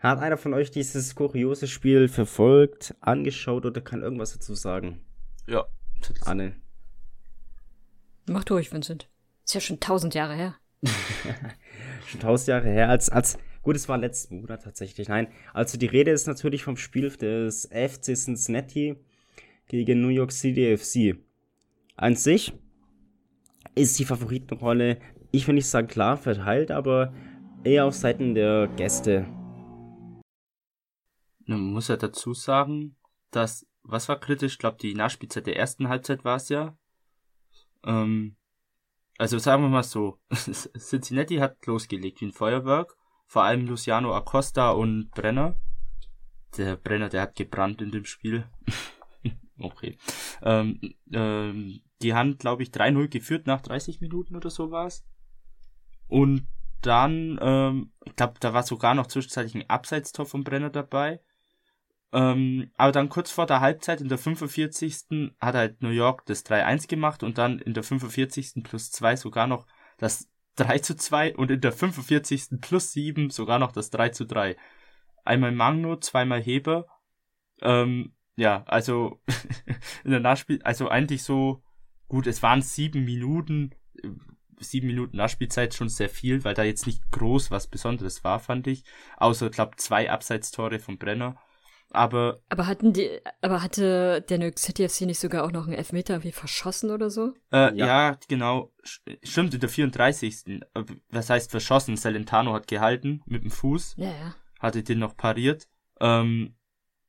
Hat 0.03 0.19
einer 0.19 0.35
von 0.35 0.53
euch 0.53 0.69
dieses 0.69 1.15
kuriose 1.15 1.65
Spiel 1.65 2.09
verfolgt, 2.09 2.93
angeschaut 2.99 3.65
oder 3.65 3.79
kann 3.79 4.01
irgendwas 4.01 4.33
dazu 4.33 4.53
sagen? 4.53 4.99
Ja. 5.47 5.65
Anne. 6.25 6.57
Mach 8.27 8.43
durch, 8.43 8.73
Vincent. 8.73 9.07
Ist 9.45 9.53
ja 9.53 9.61
schon 9.61 9.79
tausend 9.79 10.13
Jahre 10.13 10.35
her. 10.35 10.55
schon 12.07 12.19
tausend 12.19 12.49
Jahre 12.49 12.67
her, 12.67 12.89
als, 12.89 13.09
als, 13.09 13.37
gut, 13.61 13.77
es 13.77 13.87
war 13.87 13.97
letzten 13.97 14.41
Monat 14.41 14.63
tatsächlich, 14.63 15.07
nein. 15.07 15.29
Also 15.53 15.77
die 15.77 15.85
Rede 15.85 16.11
ist 16.11 16.27
natürlich 16.27 16.65
vom 16.65 16.75
Spiel 16.75 17.09
des 17.09 17.69
FC 17.71 18.17
Cincinnati 18.17 18.97
gegen 19.69 20.01
New 20.01 20.09
York 20.09 20.33
City 20.33 20.77
FC. 20.77 21.17
An 21.95 22.17
sich 22.17 22.51
ist 23.73 23.97
die 23.99 24.05
Favoritenrolle, 24.05 24.97
ich 25.31 25.47
will 25.47 25.55
nicht 25.55 25.67
sagen 25.67 25.87
klar 25.87 26.17
verteilt, 26.17 26.71
aber 26.71 27.13
eher 27.63 27.85
auf 27.85 27.95
Seiten 27.95 28.35
der 28.35 28.67
Gäste. 28.75 29.25
Man 31.45 31.61
muss 31.61 31.87
ja 31.87 31.97
dazu 31.97 32.33
sagen, 32.33 32.95
dass, 33.31 33.67
was 33.83 34.09
war 34.09 34.19
kritisch? 34.19 34.53
Ich 34.53 34.59
glaube, 34.59 34.77
die 34.81 34.93
Nachspielzeit 34.93 35.47
der 35.47 35.57
ersten 35.57 35.89
Halbzeit 35.89 36.23
war 36.23 36.37
es 36.37 36.49
ja. 36.49 36.77
Ähm, 37.85 38.35
also 39.17 39.37
sagen 39.37 39.63
wir 39.63 39.69
mal 39.69 39.83
so, 39.83 40.19
Cincinnati 40.33 41.37
hat 41.37 41.65
losgelegt 41.65 42.21
wie 42.21 42.25
ein 42.25 42.31
Feuerwerk. 42.31 42.95
Vor 43.25 43.43
allem 43.43 43.65
Luciano 43.65 44.15
Acosta 44.15 44.71
und 44.71 45.11
Brenner. 45.11 45.55
Der 46.57 46.75
Brenner, 46.75 47.09
der 47.09 47.23
hat 47.23 47.35
gebrannt 47.35 47.81
in 47.81 47.91
dem 47.91 48.05
Spiel. 48.05 48.47
okay. 49.59 49.97
Ähm, 50.41 50.79
ähm, 51.11 51.81
die 52.01 52.13
haben, 52.13 52.37
glaube 52.37 52.63
ich, 52.63 52.69
3-0 52.69 53.07
geführt 53.07 53.47
nach 53.47 53.61
30 53.61 54.01
Minuten 54.01 54.35
oder 54.35 54.49
so 54.49 54.71
war 54.71 54.87
es. 54.87 55.05
Und 56.07 56.47
dann, 56.81 57.39
ähm, 57.41 57.93
ich 58.05 58.15
glaube, 58.15 58.35
da 58.39 58.53
war 58.53 58.63
sogar 58.63 58.93
noch 58.93 59.07
zwischenzeitlich 59.07 59.55
ein 59.55 59.69
Abseitstor 59.69 60.25
vom 60.25 60.43
Brenner 60.43 60.69
dabei. 60.69 61.21
Ähm, 62.13 62.69
aber 62.77 62.91
dann 62.91 63.09
kurz 63.09 63.31
vor 63.31 63.47
der 63.47 63.59
Halbzeit 63.59 63.99
in 63.99 64.07
der 64.07 64.19
45. 64.19 65.33
hat 65.41 65.55
halt 65.55 65.81
New 65.81 65.89
York 65.89 66.25
das 66.27 66.45
3-1 66.45 66.87
gemacht 66.87 67.23
und 67.23 67.39
dann 67.39 67.57
in 67.57 67.73
der 67.73 67.83
45. 67.83 68.63
plus 68.63 68.91
2 68.91 69.15
sogar 69.15 69.47
noch 69.47 69.65
das 69.97 70.29
3 70.55 70.77
zu 70.77 70.95
2 70.95 71.35
und 71.35 71.49
in 71.49 71.59
der 71.59 71.71
45. 71.71 72.61
plus 72.61 72.91
7 72.91 73.31
sogar 73.31 73.57
noch 73.57 73.71
das 73.71 73.89
3 73.89 74.09
zu 74.09 74.25
3. 74.25 74.55
Einmal 75.25 75.51
Magno, 75.51 75.97
zweimal 75.97 76.41
Heber. 76.41 76.85
Ähm, 77.61 78.13
ja, 78.35 78.63
also 78.67 79.19
in 80.03 80.11
der 80.11 80.19
Nachspiel, 80.19 80.61
also 80.61 80.89
eigentlich 80.89 81.23
so, 81.23 81.63
gut, 82.07 82.27
es 82.27 82.43
waren 82.43 82.61
sieben 82.61 83.05
Minuten, 83.05 83.73
sieben 84.59 84.85
Minuten 84.85 85.17
Nachspielzeit 85.17 85.73
schon 85.73 85.89
sehr 85.89 86.09
viel, 86.09 86.43
weil 86.43 86.53
da 86.53 86.61
jetzt 86.61 86.85
nicht 86.85 87.09
groß 87.09 87.49
was 87.49 87.65
Besonderes 87.65 88.23
war, 88.23 88.39
fand 88.39 88.67
ich. 88.67 88.83
Außer, 89.17 89.49
glaube 89.49 89.77
zwei 89.77 90.11
Abseitstore 90.11 90.77
von 90.77 90.99
Brenner. 90.99 91.37
Aber. 91.93 92.41
Aber 92.49 92.65
hatten 92.65 92.91
die, 92.91 93.19
aber 93.41 93.61
hatte 93.61 94.21
der 94.27 94.39
New 94.39 94.45
York 94.45 94.59
City 94.59 94.89
FC 94.89 95.01
nicht 95.01 95.19
sogar 95.19 95.45
auch 95.45 95.51
noch 95.51 95.67
einen 95.67 95.75
Elfmeter 95.75 96.15
irgendwie 96.15 96.31
verschossen 96.31 96.89
oder 96.89 97.09
so? 97.09 97.33
Äh, 97.51 97.75
ja. 97.75 97.85
ja. 97.87 98.17
genau. 98.27 98.73
Stimmt, 99.23 99.53
in 99.53 99.59
der 99.59 99.69
34. 99.69 100.61
Was 101.09 101.29
heißt 101.29 101.51
verschossen? 101.51 101.95
Salentano 101.95 102.53
hat 102.53 102.67
gehalten 102.67 103.21
mit 103.25 103.43
dem 103.43 103.51
Fuß. 103.51 103.95
Ja, 103.97 104.09
ja. 104.09 104.35
Hatte 104.59 104.81
den 104.83 104.99
noch 104.99 105.15
pariert. 105.15 105.67
Ähm, 105.99 106.55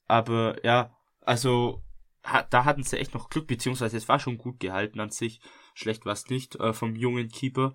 aber 0.06 0.62
ja, 0.64 0.94
also 1.22 1.82
ha, 2.22 2.42
da 2.42 2.66
hatten 2.66 2.82
sie 2.82 2.98
echt 2.98 3.14
noch 3.14 3.30
Glück, 3.30 3.46
beziehungsweise 3.46 3.96
es 3.96 4.08
war 4.08 4.18
schon 4.18 4.36
gut 4.36 4.60
gehalten 4.60 5.00
an 5.00 5.10
sich. 5.10 5.40
Schlecht 5.74 6.04
war 6.04 6.12
es 6.12 6.28
nicht 6.28 6.56
äh, 6.56 6.74
vom 6.74 6.94
jungen 6.94 7.28
Keeper, 7.28 7.74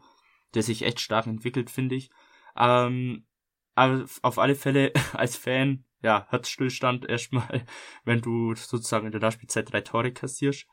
der 0.54 0.62
sich 0.62 0.84
echt 0.84 1.00
stark 1.00 1.26
entwickelt, 1.26 1.72
finde 1.72 1.96
ich. 1.96 2.12
Ähm, 2.56 3.26
aber 3.74 4.06
auf 4.22 4.38
alle 4.38 4.56
Fälle 4.56 4.94
als 5.14 5.38
Fan 5.38 5.86
ja, 6.02 6.28
Herzstillstand 6.30 7.08
erstmal, 7.08 7.66
wenn 8.06 8.22
du 8.22 8.56
sozusagen 8.56 9.06
in 9.06 9.12
der 9.12 9.22
Nachspielzeit 9.22 9.72
drei 9.72 9.82
Tore 9.82 10.12
kassierst. 10.12 10.68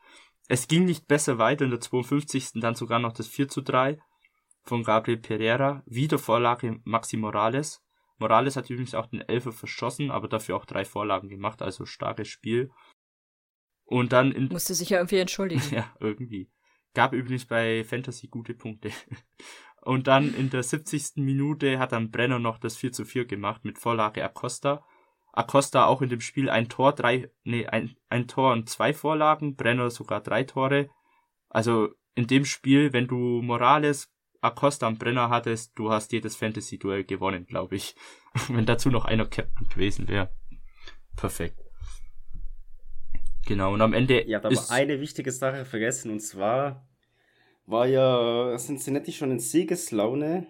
Es 0.47 0.67
ging 0.67 0.85
nicht 0.85 1.07
besser 1.07 1.37
weiter, 1.37 1.65
in 1.65 1.71
der 1.71 1.81
52. 1.81 2.51
dann 2.55 2.75
sogar 2.75 2.99
noch 2.99 3.13
das 3.13 3.27
4 3.27 3.49
zu 3.49 3.61
3 3.61 3.99
von 4.63 4.83
Gabriel 4.83 5.17
Pereira, 5.17 5.83
wieder 5.85 6.19
Vorlage 6.19 6.79
Maxi 6.83 7.17
Morales. 7.17 7.83
Morales 8.17 8.55
hat 8.55 8.69
übrigens 8.69 8.95
auch 8.95 9.07
den 9.07 9.21
Elfer 9.21 9.51
verschossen, 9.51 10.11
aber 10.11 10.27
dafür 10.27 10.55
auch 10.55 10.65
drei 10.65 10.85
Vorlagen 10.85 11.29
gemacht, 11.29 11.61
also 11.61 11.85
starkes 11.85 12.27
Spiel. 12.27 12.71
Und 13.85 14.11
dann 14.11 14.31
in. 14.31 14.47
Musste 14.47 14.73
sich 14.73 14.89
ja 14.89 14.97
irgendwie 14.97 15.19
entschuldigen. 15.19 15.63
ja, 15.71 15.93
irgendwie. 15.99 16.49
Gab 16.93 17.13
übrigens 17.13 17.45
bei 17.45 17.83
Fantasy 17.83 18.27
gute 18.27 18.53
Punkte. 18.53 18.91
Und 19.81 20.07
dann 20.07 20.33
in 20.33 20.49
der 20.49 20.63
70. 20.63 21.17
Minute 21.17 21.79
hat 21.79 21.91
dann 21.91 22.11
Brenner 22.11 22.39
noch 22.39 22.57
das 22.57 22.75
4 22.75 22.91
zu 22.91 23.05
4 23.05 23.25
gemacht 23.25 23.63
mit 23.63 23.77
Vorlage 23.77 24.23
Acosta. 24.23 24.83
Acosta 25.37 25.85
auch 25.85 26.01
in 26.01 26.09
dem 26.09 26.19
Spiel 26.19 26.49
ein 26.49 26.67
Tor, 26.67 26.93
drei, 26.93 27.29
nee, 27.43 27.67
ein, 27.67 27.95
ein 28.09 28.27
Tor 28.27 28.53
und 28.53 28.69
zwei 28.69 28.91
Vorlagen, 28.91 29.55
Brenner 29.55 29.91
sogar 29.91 30.19
drei 30.19 30.43
Tore. 30.43 30.89
Also 31.47 31.89
in 32.15 32.25
dem 32.25 32.43
Spiel, 32.43 32.91
wenn 32.91 33.07
du 33.07 33.43
Morales, 33.43 34.11
Acosta 34.41 34.87
und 34.87 34.97
Brenner 34.97 35.29
hattest, 35.29 35.77
du 35.77 35.91
hast 35.91 36.11
jedes 36.11 36.35
Fantasy-Duell 36.35 37.03
gewonnen, 37.03 37.45
glaube 37.45 37.75
ich. 37.75 37.95
wenn 38.49 38.65
dazu 38.65 38.89
noch 38.89 39.05
einer 39.05 39.27
Captain 39.27 39.67
gewesen 39.69 40.07
wäre. 40.07 40.31
Perfekt. 41.15 41.59
Genau, 43.45 43.73
und 43.73 43.81
am 43.81 43.93
Ende. 43.93 44.21
Ihr 44.21 44.37
habt 44.37 44.45
aber 44.47 44.71
eine 44.71 44.99
wichtige 44.99 45.31
Sache 45.31 45.65
vergessen, 45.65 46.11
und 46.11 46.19
zwar 46.19 46.87
war 47.67 47.85
ja 47.85 48.57
Cincinnati 48.57 49.11
schon 49.11 49.29
in 49.29 49.39
Siegeslaune 49.39 50.47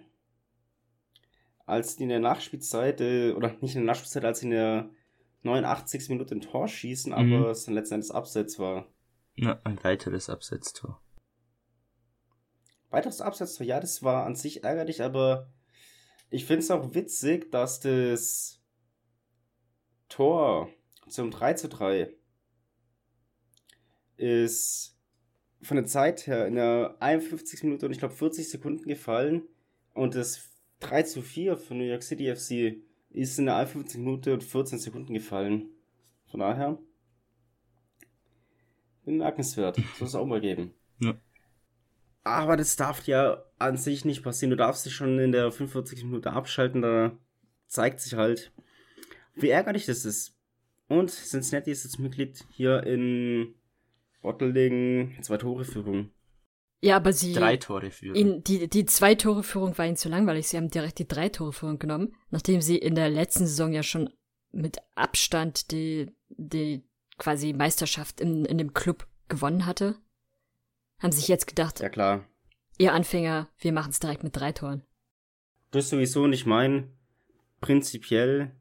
als 1.68 1.96
die 1.96 2.04
in 2.04 2.08
der 2.08 2.20
Nachspielzeit, 2.20 3.00
äh, 3.00 3.32
oder 3.32 3.50
nicht 3.60 3.74
in 3.74 3.82
der 3.82 3.92
Nachspielzeit, 3.92 4.24
als 4.24 4.40
sie 4.40 4.46
in 4.46 4.52
der 4.52 4.90
89. 5.42 6.08
Minute 6.08 6.34
ein 6.34 6.40
Tor 6.40 6.66
schießen, 6.66 7.12
aber 7.12 7.24
mhm. 7.24 7.44
es 7.46 7.64
dann 7.64 7.74
letztendlich 7.74 8.12
Abseits 8.12 8.58
war. 8.58 8.86
Ja, 9.34 9.60
ein 9.64 9.82
weiteres 9.84 10.30
Absetztor. 10.30 11.00
Weiteres 12.90 13.20
Absetztor, 13.20 13.66
ja, 13.66 13.80
das 13.80 14.02
war 14.02 14.24
an 14.24 14.34
sich 14.34 14.64
ärgerlich, 14.64 15.02
aber 15.02 15.52
ich 16.30 16.46
finde 16.46 16.60
es 16.60 16.70
auch 16.70 16.94
witzig, 16.94 17.50
dass 17.50 17.80
das 17.80 18.62
Tor 20.08 20.70
zum 21.08 21.30
3 21.30 21.54
zu 21.54 21.68
3 21.68 22.12
ist 24.16 24.96
von 25.62 25.76
der 25.76 25.86
Zeit 25.86 26.26
her 26.26 26.46
in 26.46 26.54
der 26.54 26.96
51 27.00 27.62
Minute 27.62 27.86
und 27.86 27.92
ich 27.92 27.98
glaube 27.98 28.14
40 28.14 28.48
Sekunden 28.48 28.88
gefallen 28.88 29.42
und 29.92 30.14
das 30.14 30.48
3 30.80 31.02
zu 31.02 31.22
4 31.22 31.56
für 31.56 31.74
New 31.74 31.84
York 31.84 32.02
City 32.02 32.34
FC 32.34 32.82
ist 33.10 33.38
in 33.38 33.46
der 33.46 33.56
51 33.56 33.98
Minute 34.00 34.34
und 34.34 34.44
14 34.44 34.78
Sekunden 34.78 35.14
gefallen. 35.14 35.70
Von 36.26 36.40
daher 36.40 36.78
bemerkenswert. 39.04 39.76
Soll 39.98 40.08
es 40.08 40.14
auch 40.14 40.26
mal 40.26 40.40
geben. 40.40 40.74
Ja. 41.00 41.14
Aber 42.24 42.56
das 42.56 42.76
darf 42.76 43.06
ja 43.06 43.42
an 43.58 43.76
sich 43.76 44.04
nicht 44.04 44.22
passieren. 44.22 44.50
Du 44.50 44.56
darfst 44.56 44.84
dich 44.84 44.94
schon 44.94 45.18
in 45.18 45.32
der 45.32 45.50
45 45.50 46.04
Minute 46.04 46.32
abschalten. 46.32 46.82
Da 46.82 47.16
zeigt 47.66 48.00
sich 48.00 48.14
halt, 48.14 48.52
wie 49.34 49.48
ärgerlich 49.48 49.86
das 49.86 50.04
ist. 50.04 50.36
Und 50.88 51.10
Cincinnati 51.10 51.70
ist 51.70 51.84
jetzt 51.84 51.98
Mitglied 51.98 52.44
hier 52.50 52.82
in 52.84 53.54
Bottling, 54.22 55.16
zwei 55.22 55.38
Tore 55.38 55.64
Führung. 55.64 56.10
Ja, 56.80 56.96
aber 56.96 57.12
sie. 57.12 57.32
Drei 57.32 57.56
Tore 57.56 57.90
führen. 57.90 58.14
In, 58.14 58.44
die, 58.44 58.68
die 58.68 58.86
zwei 58.86 59.14
Tore 59.14 59.42
Führung 59.42 59.76
war 59.76 59.86
ihnen 59.86 59.96
zu 59.96 60.08
langweilig. 60.08 60.48
Sie 60.48 60.56
haben 60.56 60.70
direkt 60.70 60.98
die 60.98 61.08
drei 61.08 61.28
Tore 61.28 61.52
Führung 61.52 61.78
genommen, 61.78 62.14
nachdem 62.30 62.60
sie 62.60 62.78
in 62.78 62.94
der 62.94 63.08
letzten 63.08 63.46
Saison 63.46 63.72
ja 63.72 63.82
schon 63.82 64.10
mit 64.52 64.78
Abstand 64.94 65.72
die, 65.72 66.10
die 66.28 66.84
quasi 67.18 67.52
Meisterschaft 67.52 68.20
in, 68.20 68.44
in 68.44 68.58
dem 68.58 68.74
Club 68.74 69.08
gewonnen 69.28 69.66
hatte. 69.66 69.96
Haben 71.00 71.12
sich 71.12 71.28
jetzt 71.28 71.46
gedacht. 71.46 71.80
Ja, 71.80 71.88
klar. 71.88 72.28
Ihr 72.78 72.92
Anfänger, 72.92 73.48
wir 73.58 73.72
machen 73.72 73.90
es 73.90 74.00
direkt 74.00 74.22
mit 74.22 74.36
drei 74.36 74.52
Toren. 74.52 74.84
Das 75.70 75.84
ist 75.84 75.90
sowieso 75.90 76.26
nicht 76.26 76.46
mein. 76.46 76.92
Prinzipiell 77.60 78.52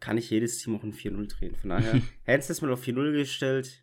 kann 0.00 0.18
ich 0.18 0.30
jedes 0.30 0.58
Team 0.58 0.76
auch 0.76 0.82
in 0.82 0.92
4-0 0.92 1.28
drehen. 1.28 1.54
Von 1.54 1.70
daher, 1.70 2.02
hättest 2.24 2.50
du 2.50 2.52
es 2.52 2.62
mal 2.62 2.72
auf 2.72 2.82
4-0 2.82 3.12
gestellt, 3.12 3.81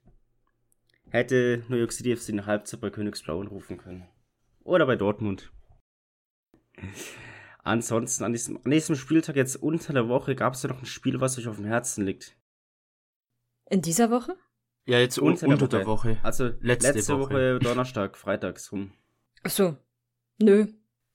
hätte 1.09 1.63
New 1.67 1.77
York 1.77 1.91
City 1.91 2.15
FC 2.15 2.29
eine 2.29 2.45
Halbzeit 2.45 2.81
bei 2.81 2.89
Königsblau 2.89 3.41
rufen 3.41 3.77
können. 3.77 4.07
Oder 4.63 4.85
bei 4.85 4.95
Dortmund. 4.95 5.51
Ansonsten 7.63 8.23
an 8.23 8.31
diesem, 8.31 8.59
an 8.63 8.71
diesem 8.71 8.95
Spieltag 8.95 9.35
jetzt 9.35 9.55
unter 9.55 9.93
der 9.93 10.07
Woche 10.07 10.35
gab 10.35 10.53
es 10.53 10.63
ja 10.63 10.69
noch 10.69 10.79
ein 10.79 10.85
Spiel, 10.85 11.19
was 11.19 11.37
euch 11.37 11.47
auf 11.47 11.57
dem 11.57 11.65
Herzen 11.65 12.05
liegt. 12.05 12.37
In 13.69 13.81
dieser 13.81 14.09
Woche? 14.09 14.35
Ja, 14.85 14.97
jetzt 14.97 15.19
unter, 15.19 15.47
unter 15.47 15.67
der, 15.67 15.85
Woche. 15.85 16.07
der, 16.09 16.17
Woche. 16.17 16.25
Also 16.25 16.45
letzte, 16.61 16.93
letzte 16.93 17.19
Woche. 17.19 17.55
Woche. 17.55 17.59
Donnerstag, 17.59 18.17
Freitags 18.17 18.71
rum. 18.71 18.93
Ach 19.43 19.51
so. 19.51 19.77
Nö. 20.41 20.67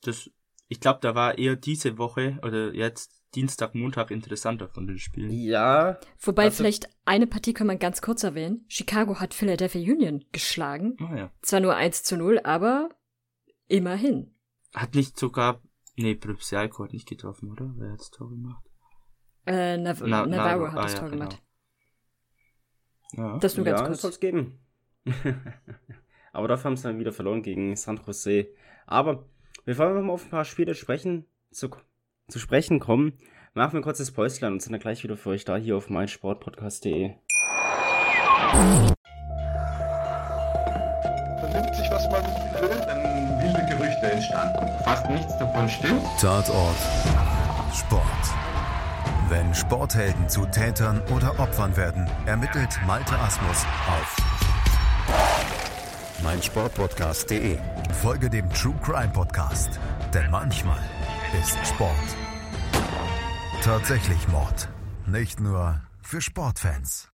Das, 0.02 0.30
ich 0.68 0.80
glaube, 0.80 1.00
da 1.02 1.14
war 1.14 1.38
eher 1.38 1.56
diese 1.56 1.98
Woche 1.98 2.38
oder 2.42 2.72
jetzt 2.72 3.23
Dienstag, 3.34 3.74
Montag 3.74 4.10
interessanter 4.10 4.68
von 4.68 4.86
den 4.86 4.98
Spielen. 4.98 5.30
Ja. 5.30 5.98
Wobei 6.20 6.44
Also- 6.44 6.58
vielleicht 6.58 6.88
eine 7.04 7.26
Partie 7.26 7.52
kann 7.52 7.66
man 7.66 7.78
ganz 7.78 8.00
kurz 8.02 8.22
erwähnen. 8.22 8.64
Chicago 8.68 9.20
hat 9.20 9.34
Philadelphia 9.34 9.80
Union 9.80 10.24
geschlagen. 10.32 10.96
Ah 11.00 11.16
ja. 11.16 11.30
Zwar 11.42 11.60
nur 11.60 11.74
1 11.74 12.02
zu 12.04 12.16
0, 12.16 12.40
aber 12.44 12.88
immerhin. 13.66 14.34
Hat 14.74 14.94
nicht 14.94 15.18
sogar, 15.18 15.60
nee, 15.96 16.14
Pripsialko 16.14 16.84
hat 16.84 16.92
nicht 16.92 17.08
getroffen, 17.08 17.50
oder? 17.50 17.72
Wer 17.76 17.92
hat 17.92 18.00
das 18.00 18.10
Tor 18.10 18.28
gemacht? 18.30 18.64
Äh, 19.46 19.76
Nav 19.76 20.00
Na- 20.00 20.26
Navarro 20.26 20.28
Navarro, 20.28 20.72
hat 20.72 20.78
ah, 20.78 20.82
das 20.82 20.92
ja, 20.94 20.98
Tor 21.00 21.10
genau. 21.10 21.24
gemacht. 21.28 21.42
Ja. 23.12 23.38
Das 23.38 23.56
nur 23.56 23.64
ganz 23.66 23.80
ja, 23.80 23.86
kurz. 23.86 24.04
es 24.04 24.20
geben. 24.20 24.58
Aber 26.32 26.48
dafür 26.48 26.70
haben 26.70 26.76
sie 26.76 26.82
dann 26.84 26.98
wieder 26.98 27.12
verloren 27.12 27.42
gegen 27.42 27.76
San 27.76 28.00
Jose. 28.04 28.48
Aber 28.86 29.28
bevor 29.64 29.94
wir 29.94 30.02
mal 30.02 30.12
auf 30.12 30.24
ein 30.24 30.30
paar 30.30 30.44
Spiele 30.44 30.74
sprechen, 30.74 31.26
zu, 31.52 31.70
zu 32.28 32.38
sprechen 32.38 32.80
kommen, 32.80 33.12
machen 33.54 33.72
wir 33.74 33.80
ein 33.80 33.84
kurzes 33.84 34.10
Päuschen 34.10 34.50
und 34.52 34.62
sind 34.62 34.72
dann 34.72 34.80
gleich 34.80 35.04
wieder 35.04 35.16
für 35.16 35.30
euch 35.30 35.44
da 35.44 35.56
hier 35.56 35.76
auf 35.76 35.90
meinsportpodcast.de. 35.90 37.12
vernimmt 41.54 41.74
sich, 41.76 41.90
was 41.90 42.08
man 42.10 42.22
will. 42.22 42.80
Dann 42.86 43.42
wilde 43.42 43.66
Gerüchte 43.76 44.10
entstanden. 44.10 44.66
Fast 44.84 45.08
nichts 45.10 45.36
davon 45.38 45.68
stimmt. 45.68 46.02
Tatort 46.20 46.76
Sport. 47.72 48.04
Wenn 49.28 49.54
Sporthelden 49.54 50.28
zu 50.28 50.46
Tätern 50.46 51.02
oder 51.14 51.38
Opfern 51.40 51.76
werden, 51.76 52.08
ermittelt 52.26 52.78
Malte 52.86 53.18
Asmus 53.18 53.64
auf 53.88 54.16
meinsportpodcast.de. 56.22 57.58
Folge 58.00 58.30
dem 58.30 58.48
True 58.50 58.74
Crime 58.82 59.12
Podcast, 59.12 59.80
denn 60.12 60.30
manchmal 60.30 60.78
ist 61.40 61.66
Sport 61.66 62.16
tatsächlich 63.62 64.28
Mord. 64.28 64.68
Nicht 65.06 65.40
nur 65.40 65.80
für 66.02 66.20
Sportfans. 66.20 67.10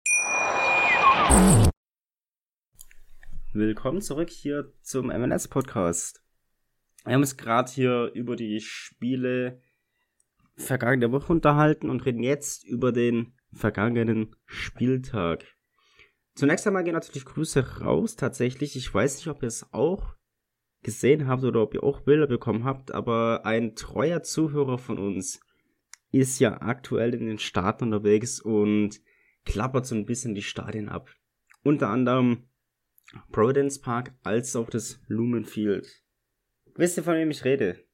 Willkommen 3.54 4.02
zurück 4.02 4.28
hier 4.28 4.72
zum 4.82 5.06
MNS 5.06 5.48
Podcast. 5.48 6.22
Wir 7.04 7.14
haben 7.14 7.22
uns 7.22 7.38
gerade 7.38 7.72
hier 7.72 8.10
über 8.12 8.36
die 8.36 8.60
Spiele 8.60 9.62
vergangene 10.54 11.10
Woche 11.12 11.32
unterhalten 11.32 11.88
und 11.88 12.04
reden 12.04 12.22
jetzt 12.22 12.64
über 12.64 12.92
den 12.92 13.34
vergangenen 13.54 14.36
Spieltag. 14.44 15.46
Zunächst 16.34 16.66
einmal 16.66 16.84
gehen 16.84 16.92
natürlich 16.92 17.24
Grüße 17.24 17.80
raus, 17.80 18.16
tatsächlich. 18.16 18.76
Ich 18.76 18.92
weiß 18.92 19.16
nicht, 19.16 19.28
ob 19.28 19.42
ihr 19.42 19.48
es 19.48 19.72
auch 19.72 20.14
gesehen 20.84 21.26
habt 21.26 21.42
oder 21.42 21.62
ob 21.62 21.74
ihr 21.74 21.82
auch 21.82 22.00
Bilder 22.00 22.26
bekommen 22.26 22.64
habt, 22.64 22.92
aber 22.92 23.44
ein 23.44 23.74
treuer 23.74 24.22
Zuhörer 24.22 24.78
von 24.78 24.98
uns 24.98 25.40
ist 26.12 26.38
ja 26.38 26.60
aktuell 26.62 27.14
in 27.14 27.26
den 27.26 27.38
Staaten 27.38 27.84
unterwegs 27.84 28.40
und 28.40 29.00
klappert 29.44 29.86
so 29.86 29.96
ein 29.96 30.06
bisschen 30.06 30.34
die 30.34 30.42
Stadien 30.42 30.88
ab. 30.88 31.10
Unter 31.64 31.88
anderem 31.88 32.44
Providence 33.32 33.80
Park 33.80 34.14
als 34.22 34.54
auch 34.54 34.70
das 34.70 35.00
Lumen 35.08 35.44
Field. 35.44 36.02
Wisst 36.76 36.96
ihr, 36.96 37.02
von 37.02 37.14
wem 37.14 37.30
ich 37.30 37.44
rede? 37.44 37.84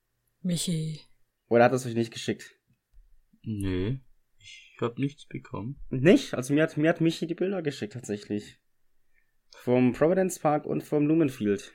Michi. 0.42 1.00
Oder 1.48 1.64
hat 1.64 1.72
er 1.72 1.76
es 1.76 1.86
euch 1.86 1.94
nicht 1.94 2.12
geschickt? 2.12 2.58
Nee, 3.42 4.00
ich 4.38 4.76
hab 4.80 4.98
nichts 4.98 5.26
bekommen. 5.26 5.80
Nicht? 5.90 6.34
Also 6.34 6.54
mir 6.54 6.62
hat, 6.62 6.76
mir 6.76 6.88
hat 6.88 7.00
Michi 7.00 7.26
die 7.26 7.34
Bilder 7.34 7.62
geschickt 7.62 7.92
tatsächlich. 7.92 8.58
Vom 9.50 9.92
Providence 9.92 10.38
Park 10.38 10.66
und 10.66 10.82
vom 10.82 11.06
Lumen 11.06 11.28
Field. 11.28 11.74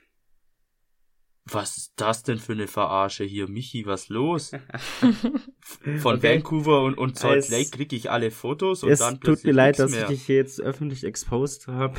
Was 1.48 1.76
ist 1.76 1.92
das 1.96 2.24
denn 2.24 2.38
für 2.38 2.54
eine 2.54 2.66
Verarsche 2.66 3.22
hier? 3.22 3.48
Michi, 3.48 3.86
was 3.86 4.08
los? 4.08 4.50
Von 6.00 6.16
Okay. 6.16 6.34
Vancouver 6.34 6.82
und, 6.82 6.98
und 6.98 7.16
Salt 7.16 7.38
Es- 7.44 7.50
Lake 7.50 7.70
krieg 7.70 7.92
ich 7.92 8.10
alle 8.10 8.32
Fotos 8.32 8.82
und 8.82 8.90
es 8.90 8.98
dann 8.98 9.14
tut 9.14 9.20
plötzlich 9.22 9.44
mir 9.46 9.52
leid, 9.52 9.78
dass 9.78 9.92
mehr. 9.92 10.02
ich 10.02 10.08
dich 10.08 10.22
hier 10.26 10.36
jetzt 10.36 10.60
öffentlich 10.60 11.04
exposed 11.04 11.68
habe. 11.68 11.94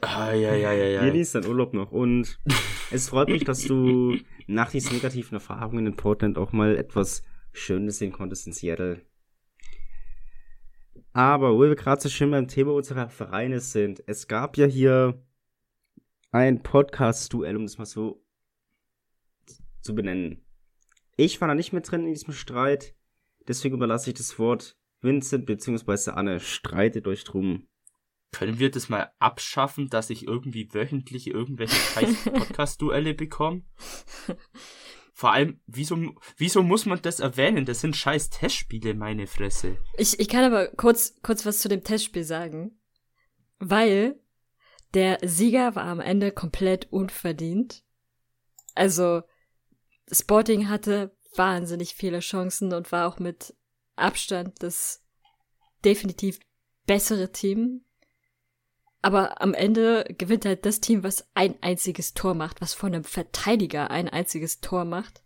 Ah, 0.00 0.32
ja, 0.32 0.54
ja, 0.56 0.72
ja, 0.72 0.86
ja. 0.86 1.04
Genieß 1.04 1.32
deinen 1.32 1.46
Urlaub 1.46 1.72
noch. 1.72 1.92
Und 1.92 2.40
es 2.90 3.08
freut 3.10 3.28
mich, 3.28 3.44
dass 3.44 3.62
du 3.62 4.16
nach 4.48 4.70
diesen 4.72 4.94
negativen 4.94 5.34
Erfahrungen 5.34 5.86
in 5.86 5.94
Portland 5.96 6.36
auch 6.36 6.50
mal 6.52 6.76
etwas 6.76 7.22
Schönes 7.52 7.98
sehen 7.98 8.10
konntest 8.12 8.48
in 8.48 8.52
Seattle. 8.52 9.02
Aber 11.12 11.54
wo 11.54 11.60
wir 11.62 11.74
gerade 11.76 12.00
so 12.00 12.08
schön 12.08 12.30
beim 12.30 12.48
Thema 12.48 12.72
unserer 12.72 13.08
Vereine 13.08 13.60
sind, 13.60 14.02
es 14.06 14.26
gab 14.28 14.56
ja 14.56 14.66
hier 14.66 15.22
ein 16.32 16.62
Podcast-Duell, 16.62 17.56
um 17.56 17.62
das 17.66 17.78
mal 17.78 17.84
so 17.86 18.24
zu 19.82 19.94
benennen. 19.94 20.44
Ich 21.16 21.40
war 21.40 21.48
da 21.48 21.54
nicht 21.54 21.72
mit 21.72 21.90
drin 21.90 22.06
in 22.06 22.14
diesem 22.14 22.32
Streit, 22.32 22.94
deswegen 23.46 23.76
überlasse 23.76 24.10
ich 24.10 24.16
das 24.16 24.38
Wort 24.38 24.76
Vincent 25.00 25.46
bzw. 25.46 26.10
Anne. 26.10 26.40
Streitet 26.40 27.06
euch 27.06 27.24
drum. 27.24 27.68
Können 28.32 28.58
wir 28.58 28.70
das 28.70 28.88
mal 28.88 29.10
abschaffen, 29.18 29.88
dass 29.88 30.10
ich 30.10 30.26
irgendwie 30.26 30.72
wöchentlich 30.72 31.26
irgendwelche 31.26 31.74
scheiß 31.74 32.24
Podcast-Duelle 32.32 33.14
bekomme? 33.14 33.62
Vor 35.12 35.32
allem, 35.32 35.60
wieso, 35.66 35.98
wieso 36.36 36.62
muss 36.62 36.86
man 36.86 37.02
das 37.02 37.20
erwähnen? 37.20 37.66
Das 37.66 37.80
sind 37.80 37.96
scheiß 37.96 38.30
Testspiele, 38.30 38.94
meine 38.94 39.26
Fresse. 39.26 39.78
Ich, 39.98 40.18
ich 40.20 40.28
kann 40.28 40.44
aber 40.44 40.68
kurz, 40.68 41.20
kurz 41.22 41.44
was 41.44 41.60
zu 41.60 41.68
dem 41.68 41.82
Testspiel 41.82 42.24
sagen. 42.24 42.78
Weil 43.58 44.18
der 44.94 45.18
Sieger 45.22 45.74
war 45.74 45.84
am 45.84 46.00
Ende 46.00 46.32
komplett 46.32 46.90
unverdient. 46.90 47.84
Also, 48.74 49.22
Sporting 50.10 50.68
hatte 50.68 51.14
wahnsinnig 51.36 51.94
viele 51.94 52.20
Chancen 52.20 52.72
und 52.72 52.90
war 52.92 53.08
auch 53.08 53.18
mit 53.18 53.54
Abstand 53.96 54.62
das 54.62 55.04
definitiv 55.84 56.40
bessere 56.86 57.32
Team. 57.32 57.82
Aber 59.02 59.40
am 59.40 59.54
Ende 59.54 60.04
gewinnt 60.18 60.44
halt 60.44 60.66
das 60.66 60.80
Team, 60.80 61.02
was 61.02 61.26
ein 61.34 61.54
einziges 61.62 62.12
Tor 62.12 62.34
macht, 62.34 62.60
was 62.60 62.74
von 62.74 62.94
einem 62.94 63.04
Verteidiger 63.04 63.90
ein 63.90 64.08
einziges 64.08 64.60
Tor 64.60 64.84
macht. 64.84 65.22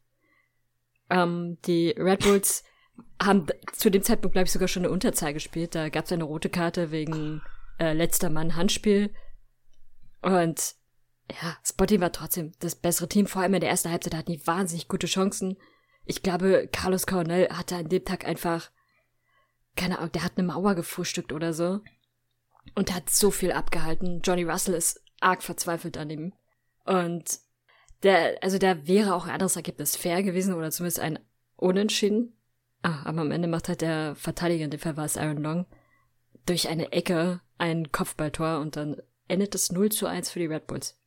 Ähm, 1.10 1.58
die 1.66 1.90
Red 1.90 2.20
Bulls 2.20 2.64
haben 3.22 3.46
zu 3.72 3.90
dem 3.90 4.02
Zeitpunkt, 4.02 4.34
glaube 4.34 4.46
ich, 4.46 4.52
sogar 4.52 4.68
schon 4.68 4.84
eine 4.84 4.92
Unterzahl 4.92 5.34
gespielt. 5.34 5.74
Da 5.74 5.88
gab 5.88 6.04
es 6.04 6.12
eine 6.12 6.24
rote 6.24 6.50
Karte 6.50 6.92
wegen 6.92 7.42
äh, 7.80 7.92
letzter 7.92 8.30
Mann 8.30 8.54
Handspiel. 8.54 9.12
Und 10.22 10.76
ja, 11.30 11.56
Spotty 11.64 12.00
war 12.00 12.12
trotzdem 12.12 12.52
das 12.60 12.74
bessere 12.74 13.08
Team. 13.08 13.26
Vor 13.26 13.42
allem 13.42 13.54
in 13.54 13.60
der 13.60 13.70
ersten 13.70 13.90
Halbzeit 13.90 14.14
hatten 14.14 14.32
die 14.32 14.46
wahnsinnig 14.46 14.88
gute 14.88 15.06
Chancen. 15.06 15.56
Ich 16.04 16.22
glaube, 16.22 16.68
Carlos 16.70 17.06
Coronel 17.06 17.48
hatte 17.50 17.76
an 17.76 17.88
dem 17.88 18.04
Tag 18.04 18.26
einfach, 18.26 18.70
keine 19.74 19.98
Ahnung, 19.98 20.12
der 20.12 20.24
hat 20.24 20.32
eine 20.36 20.46
Mauer 20.46 20.74
gefrühstückt 20.74 21.32
oder 21.32 21.52
so. 21.52 21.80
Und 22.74 22.94
hat 22.94 23.10
so 23.10 23.30
viel 23.30 23.52
abgehalten. 23.52 24.20
Johnny 24.22 24.44
Russell 24.44 24.74
ist 24.74 25.02
arg 25.20 25.42
verzweifelt 25.42 25.96
an 25.96 26.10
ihm. 26.10 26.32
Und 26.84 27.38
der, 28.02 28.42
also 28.42 28.58
da 28.58 28.86
wäre 28.86 29.14
auch 29.14 29.24
ein 29.24 29.32
anderes 29.32 29.56
Ergebnis 29.56 29.96
fair 29.96 30.22
gewesen 30.22 30.54
oder 30.54 30.70
zumindest 30.70 31.00
ein 31.00 31.18
Unentschieden. 31.56 32.36
Ah, 32.82 33.02
aber 33.04 33.22
am 33.22 33.30
Ende 33.30 33.48
macht 33.48 33.68
halt 33.68 33.80
der 33.80 34.14
Verteidiger, 34.14 34.64
in 34.64 34.70
dem 34.70 34.80
Fall 34.80 34.98
war 34.98 35.06
es 35.06 35.16
Aaron 35.16 35.42
Long, 35.42 35.66
durch 36.44 36.68
eine 36.68 36.92
Ecke 36.92 37.40
ein 37.56 37.90
Kopfballtor 37.92 38.60
und 38.60 38.76
dann 38.76 39.00
endet 39.26 39.54
es 39.54 39.72
0 39.72 39.90
zu 39.90 40.06
1 40.06 40.30
für 40.30 40.38
die 40.38 40.46
Red 40.46 40.66
Bulls. 40.66 41.00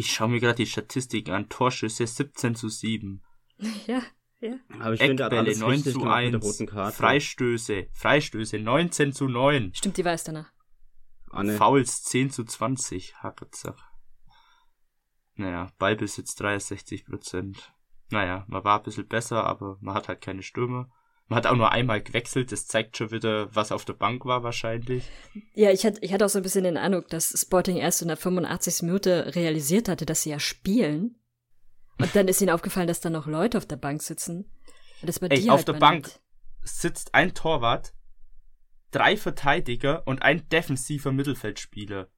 Ich 0.00 0.12
schaue 0.12 0.28
mir 0.28 0.38
gerade 0.38 0.54
die 0.54 0.66
Statistiken 0.66 1.32
an. 1.32 1.48
Torschüsse 1.48 2.06
17 2.06 2.54
zu 2.54 2.68
7. 2.68 3.20
Ja, 3.88 4.00
ja. 4.38 4.54
Aber 4.78 4.94
ich 4.94 5.00
finde, 5.00 5.24
Eckbälle 5.24 5.40
alles 5.40 5.58
9 5.58 5.70
richtig 5.70 5.92
zu 5.94 5.98
gemacht 5.98 6.24
mit 6.24 6.34
1. 6.34 6.40
der 6.40 6.48
roten 6.48 6.66
Karte. 6.66 6.96
Freistöße, 6.96 7.88
Freistöße 7.92 8.60
19 8.60 9.12
zu 9.12 9.26
9. 9.26 9.72
Stimmt, 9.74 9.96
die 9.96 10.04
weiß 10.04 10.22
danach. 10.22 10.52
Anne. 11.30 11.56
Fouls 11.56 12.04
10 12.04 12.30
zu 12.30 12.44
20. 12.44 13.16
Hackerzack. 13.16 13.76
Naja, 15.34 15.72
Ballbesitz 15.78 16.36
63 16.36 17.04
Prozent. 17.04 17.74
Naja, 18.10 18.44
man 18.46 18.62
war 18.62 18.78
ein 18.78 18.84
bisschen 18.84 19.08
besser, 19.08 19.44
aber 19.44 19.78
man 19.80 19.96
hat 19.96 20.06
halt 20.06 20.20
keine 20.20 20.44
Stürmer. 20.44 20.88
Man 21.28 21.36
hat 21.36 21.46
auch 21.46 21.56
nur 21.56 21.72
einmal 21.72 22.02
gewechselt, 22.02 22.52
das 22.52 22.66
zeigt 22.66 22.96
schon 22.96 23.10
wieder, 23.10 23.54
was 23.54 23.70
auf 23.70 23.84
der 23.84 23.92
Bank 23.92 24.24
war 24.24 24.42
wahrscheinlich. 24.42 25.04
Ja, 25.54 25.70
ich 25.70 25.84
hatte, 25.84 26.00
ich 26.00 26.14
hatte 26.14 26.24
auch 26.24 26.30
so 26.30 26.38
ein 26.38 26.42
bisschen 26.42 26.64
den 26.64 26.78
Eindruck, 26.78 27.08
dass 27.08 27.38
Sporting 27.38 27.76
erst 27.76 28.00
in 28.00 28.08
der 28.08 28.16
85. 28.16 28.82
Minute 28.82 29.34
realisiert 29.34 29.90
hatte, 29.90 30.06
dass 30.06 30.22
sie 30.22 30.30
ja 30.30 30.40
spielen. 30.40 31.16
Und 31.98 32.16
dann 32.16 32.28
ist 32.28 32.40
ihnen 32.40 32.50
aufgefallen, 32.50 32.86
dass 32.86 33.00
da 33.00 33.10
noch 33.10 33.26
Leute 33.26 33.58
auf 33.58 33.66
der 33.66 33.76
Bank 33.76 34.02
sitzen. 34.02 34.50
Und 35.02 35.08
das 35.08 35.20
war 35.20 35.30
Ey, 35.30 35.42
die 35.42 35.50
auf 35.50 35.58
halt 35.58 35.68
der 35.68 35.72
Bank 35.74 36.06
nicht. 36.06 36.20
sitzt 36.62 37.14
ein 37.14 37.34
Torwart, 37.34 37.92
drei 38.90 39.18
Verteidiger 39.18 40.06
und 40.06 40.22
ein 40.22 40.48
defensiver 40.48 41.12
Mittelfeldspieler. 41.12 42.08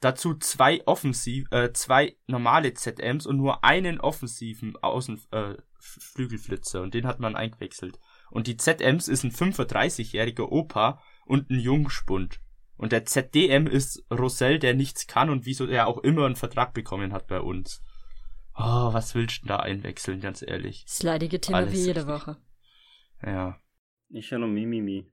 Dazu 0.00 0.34
zwei 0.34 0.86
offensiv, 0.86 1.50
äh, 1.50 1.72
zwei 1.72 2.16
normale 2.26 2.74
ZMs 2.74 3.26
und 3.26 3.38
nur 3.38 3.64
einen 3.64 3.98
offensiven 4.00 4.76
Außen, 4.76 5.20
äh, 5.32 5.56
und 6.78 6.94
den 6.94 7.06
hat 7.06 7.18
man 7.18 7.34
eingewechselt. 7.34 7.98
Und 8.30 8.46
die 8.46 8.56
ZMs 8.56 9.08
ist 9.08 9.24
ein 9.24 9.32
35-jähriger 9.32 10.48
Opa 10.48 11.02
und 11.24 11.50
ein 11.50 11.60
Jungspund. 11.60 12.40
Und 12.76 12.92
der 12.92 13.06
ZDM 13.06 13.66
ist 13.66 14.04
Rosell, 14.10 14.58
der 14.58 14.74
nichts 14.74 15.06
kann 15.06 15.30
und 15.30 15.46
wieso 15.46 15.66
er 15.66 15.86
auch 15.86 15.98
immer 15.98 16.26
einen 16.26 16.36
Vertrag 16.36 16.74
bekommen 16.74 17.12
hat 17.12 17.26
bei 17.26 17.40
uns. 17.40 17.82
Oh, 18.54 18.92
was 18.92 19.14
willst 19.14 19.38
du 19.38 19.40
denn 19.42 19.48
da 19.48 19.56
einwechseln, 19.58 20.20
ganz 20.20 20.42
ehrlich? 20.42 20.84
Das 20.84 21.02
leidige 21.02 21.40
Thema 21.40 21.58
Alles 21.58 21.72
wie 21.72 21.78
jede 21.78 22.06
richtig. 22.06 22.14
Woche. 22.14 22.36
Ja. 23.22 23.60
Ich 24.08 24.30
höre 24.30 24.38
nur 24.38 24.48
Mimimi. 24.48 25.10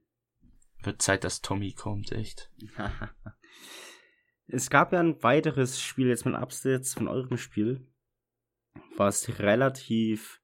Wird 0.82 1.02
Zeit, 1.02 1.24
dass 1.24 1.40
Tommy 1.40 1.72
kommt, 1.72 2.12
echt. 2.12 2.50
es 4.46 4.70
gab 4.70 4.92
ja 4.92 5.00
ein 5.00 5.22
weiteres 5.22 5.80
Spiel, 5.80 6.08
jetzt 6.08 6.26
mal 6.26 6.36
abseits 6.36 6.94
von 6.94 7.08
eurem 7.08 7.38
Spiel, 7.38 7.86
was 8.96 9.38
relativ 9.38 10.42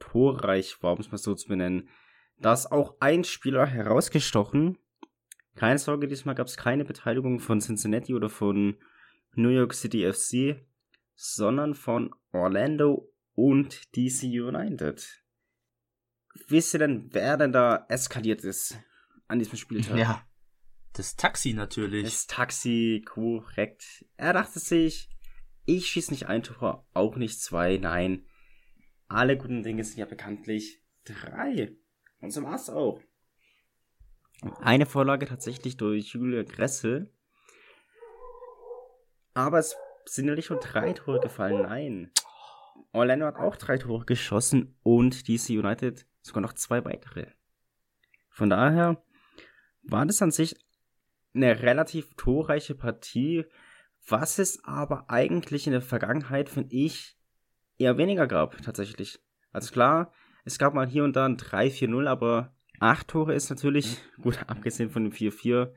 torreich 0.00 0.82
war, 0.82 0.94
um 0.94 1.00
es 1.00 1.12
mal 1.12 1.18
so 1.18 1.34
zu 1.36 1.46
benennen. 1.48 1.88
Da 2.38 2.52
ist 2.52 2.72
auch 2.72 2.96
ein 2.98 3.22
Spieler 3.22 3.66
herausgestochen. 3.66 4.78
Keine 5.54 5.78
Sorge, 5.78 6.08
diesmal 6.08 6.34
gab 6.34 6.48
es 6.48 6.56
keine 6.56 6.84
Beteiligung 6.84 7.38
von 7.38 7.60
Cincinnati 7.60 8.14
oder 8.14 8.28
von 8.28 8.78
New 9.34 9.50
York 9.50 9.74
City 9.74 10.10
FC, 10.10 10.66
sondern 11.14 11.74
von 11.74 12.14
Orlando 12.32 13.12
und 13.34 13.94
DC 13.94 14.24
United. 14.24 15.22
Wisst 16.48 16.74
ihr 16.74 16.78
denn, 16.78 17.08
wer 17.12 17.36
denn 17.36 17.52
da 17.52 17.86
eskaliert 17.88 18.42
ist 18.42 18.78
an 19.28 19.38
diesem 19.38 19.58
Spieltag? 19.58 19.98
Ja. 19.98 20.26
Das 20.92 21.14
Taxi 21.16 21.52
natürlich. 21.52 22.04
Das 22.04 22.26
Taxi, 22.26 23.04
korrekt. 23.06 24.04
Er 24.16 24.32
dachte 24.32 24.58
sich, 24.58 25.08
ich 25.64 25.88
schieße 25.88 26.10
nicht 26.10 26.26
ein 26.26 26.42
Tor, 26.42 26.86
auch 26.94 27.16
nicht 27.16 27.40
zwei, 27.40 27.76
nein. 27.76 28.26
Alle 29.10 29.36
guten 29.36 29.64
Dinge 29.64 29.82
sind 29.82 29.98
ja 29.98 30.06
bekanntlich 30.06 30.84
drei. 31.04 31.76
Und 32.20 32.30
so 32.30 32.44
war's 32.44 32.70
auch. 32.70 33.00
Eine 34.60 34.86
Vorlage 34.86 35.26
tatsächlich 35.26 35.76
durch 35.76 36.14
Julia 36.14 36.44
Gressel. 36.44 37.12
Aber 39.34 39.58
es 39.58 39.74
sind 40.04 40.28
ja 40.28 40.36
nicht 40.36 40.50
nur 40.50 40.60
drei 40.60 40.92
Tore 40.92 41.18
gefallen, 41.18 41.62
nein. 41.62 42.12
Orlando 42.92 43.26
hat 43.26 43.34
auch 43.34 43.56
drei 43.56 43.78
Tore 43.78 44.04
geschossen 44.04 44.78
und 44.84 45.26
DC 45.26 45.50
United 45.50 46.06
sogar 46.22 46.40
noch 46.40 46.52
zwei 46.52 46.84
weitere. 46.84 47.26
Von 48.28 48.48
daher 48.48 49.02
war 49.82 50.06
das 50.06 50.22
an 50.22 50.30
sich 50.30 50.54
eine 51.34 51.62
relativ 51.62 52.14
torreiche 52.14 52.76
Partie, 52.76 53.44
was 54.06 54.38
es 54.38 54.62
aber 54.62 55.10
eigentlich 55.10 55.66
in 55.66 55.72
der 55.72 55.82
Vergangenheit, 55.82 56.48
finde 56.48 56.76
ich, 56.76 57.19
eher 57.80 57.96
weniger 57.96 58.26
gab, 58.26 58.62
tatsächlich. 58.62 59.18
Also 59.52 59.72
klar, 59.72 60.12
es 60.44 60.58
gab 60.58 60.74
mal 60.74 60.88
hier 60.88 61.04
und 61.04 61.16
da 61.16 61.26
ein 61.26 61.36
3-4-0, 61.36 62.06
aber 62.06 62.54
acht 62.78 63.08
Tore 63.08 63.34
ist 63.34 63.50
natürlich, 63.50 63.98
gut, 64.22 64.38
abgesehen 64.46 64.90
von 64.90 65.04
dem 65.04 65.12
4-4, 65.12 65.72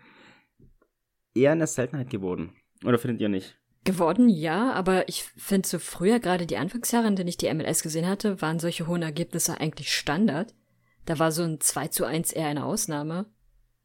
eher 1.33 1.51
eine 1.51 1.67
Seltenheit 1.67 2.09
geworden. 2.09 2.55
Oder 2.85 2.99
findet 2.99 3.21
ihr 3.21 3.29
nicht? 3.29 3.57
Geworden, 3.85 4.29
ja, 4.29 4.71
aber 4.71 5.09
ich 5.09 5.23
finde 5.23 5.67
so 5.67 5.79
früher, 5.79 6.19
gerade 6.19 6.45
die 6.45 6.57
Anfangsjahre, 6.57 7.07
in 7.07 7.15
denen 7.15 7.27
ich 7.27 7.37
die 7.37 7.53
MLS 7.53 7.83
gesehen 7.83 8.07
hatte, 8.07 8.41
waren 8.41 8.59
solche 8.59 8.87
hohen 8.87 9.01
Ergebnisse 9.01 9.59
eigentlich 9.59 9.93
Standard. 9.93 10.53
Da 11.05 11.19
war 11.19 11.31
so 11.31 11.43
ein 11.43 11.59
2 11.59 11.87
zu 11.89 12.05
1 12.05 12.31
eher 12.31 12.47
eine 12.47 12.63
Ausnahme. 12.63 13.25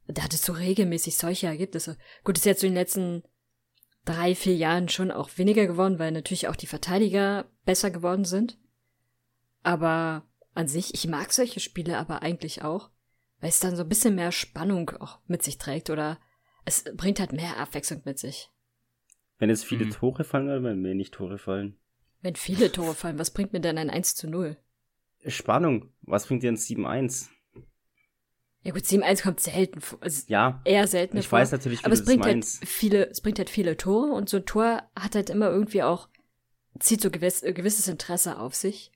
Da 0.07 0.23
hattest 0.23 0.47
du 0.49 0.53
regelmäßig 0.53 1.17
solche 1.17 1.49
Ergebnisse. 1.49 1.99
Gut, 2.23 2.39
ist 2.39 2.47
jetzt 2.47 2.61
so 2.61 2.67
in 2.67 2.75
den 2.75 2.81
letzten 2.81 3.23
drei, 4.09 4.35
vier 4.35 4.57
Jahren 4.57 4.89
schon 4.89 5.11
auch 5.11 5.31
weniger 5.37 5.67
geworden, 5.67 5.99
weil 5.99 6.13
natürlich 6.13 6.49
auch 6.49 6.57
die 6.57 6.67
Verteidiger 6.67 7.47
besser 7.65 7.91
geworden 7.91 8.25
sind. 8.25 8.59
Aber 9.63 10.27
an 10.55 10.69
sich, 10.69 10.95
ich 10.95 11.07
mag 11.09 11.33
solche 11.33 11.61
Spiele 11.61 11.99
aber 11.99 12.23
eigentlich 12.23 12.63
auch, 12.63 12.91
weil 13.41 13.51
es 13.51 13.61
dann 13.61 13.77
so 13.77 13.83
ein 13.83 13.89
bisschen 13.89 14.15
mehr 14.15 14.33
Spannung 14.33 14.91
auch 15.01 15.19
mit 15.27 15.43
sich 15.43 15.59
trägt 15.59 15.91
oder 15.91 16.19
es 16.65 16.85
bringt 16.97 17.21
halt 17.21 17.33
mehr 17.33 17.57
Abwechslung 17.59 18.03
mit 18.05 18.19
sich. 18.19 18.51
Wenn 19.39 19.51
jetzt 19.51 19.65
viele 19.65 19.87
Mhm. 19.87 19.91
Tore 19.91 20.25
fallen 20.25 20.47
oder 20.47 20.63
wenn 20.63 20.83
wenig 20.83 21.11
Tore 21.11 21.39
fallen? 21.39 21.79
Wenn 22.21 22.35
viele 22.37 22.73
Tore 22.73 22.95
fallen, 22.95 23.19
was 23.19 23.33
bringt 23.33 23.53
mir 23.53 23.61
denn 23.61 23.79
ein 23.79 23.91
1 23.91 24.15
zu 24.17 24.29
0? 24.29 24.57
Spannung. 25.27 25.93
Was 26.03 26.27
bringt 26.27 26.43
dir 26.43 26.51
ein 26.51 26.57
7-1? 26.57 27.29
Ja 28.63 28.73
gut, 28.73 28.85
7-1 28.85 29.23
kommt 29.23 29.41
selten 29.41 29.81
vor. 29.81 29.99
Also 30.03 30.25
Ja, 30.29 30.61
eher 30.65 30.87
selten 30.89 31.17
ich 31.17 31.29
vor. 31.29 31.39
weiß 31.39 31.53
natürlich, 31.53 31.81
wie 31.81 31.85
aber 31.85 31.95
es 31.95 32.05
bringt 32.05 32.25
halt 32.25 32.45
viele, 32.45 33.09
es 33.09 33.21
bringt 33.21 33.39
halt 33.39 33.51
viele 33.51 33.77
Tore 33.77 34.13
und 34.13 34.29
so 34.29 34.39
ein 34.39 34.47
Tor 34.47 34.83
hat 34.99 35.15
halt 35.15 35.31
immer 35.31 35.49
irgendwie 35.49 35.83
auch, 35.83 36.09
zieht 36.81 37.01
so 37.01 37.11
gewiss, 37.11 37.43
äh, 37.43 37.53
gewisses 37.53 37.89
Interesse 37.89 38.39
auf 38.39 38.55
sich. 38.55 38.93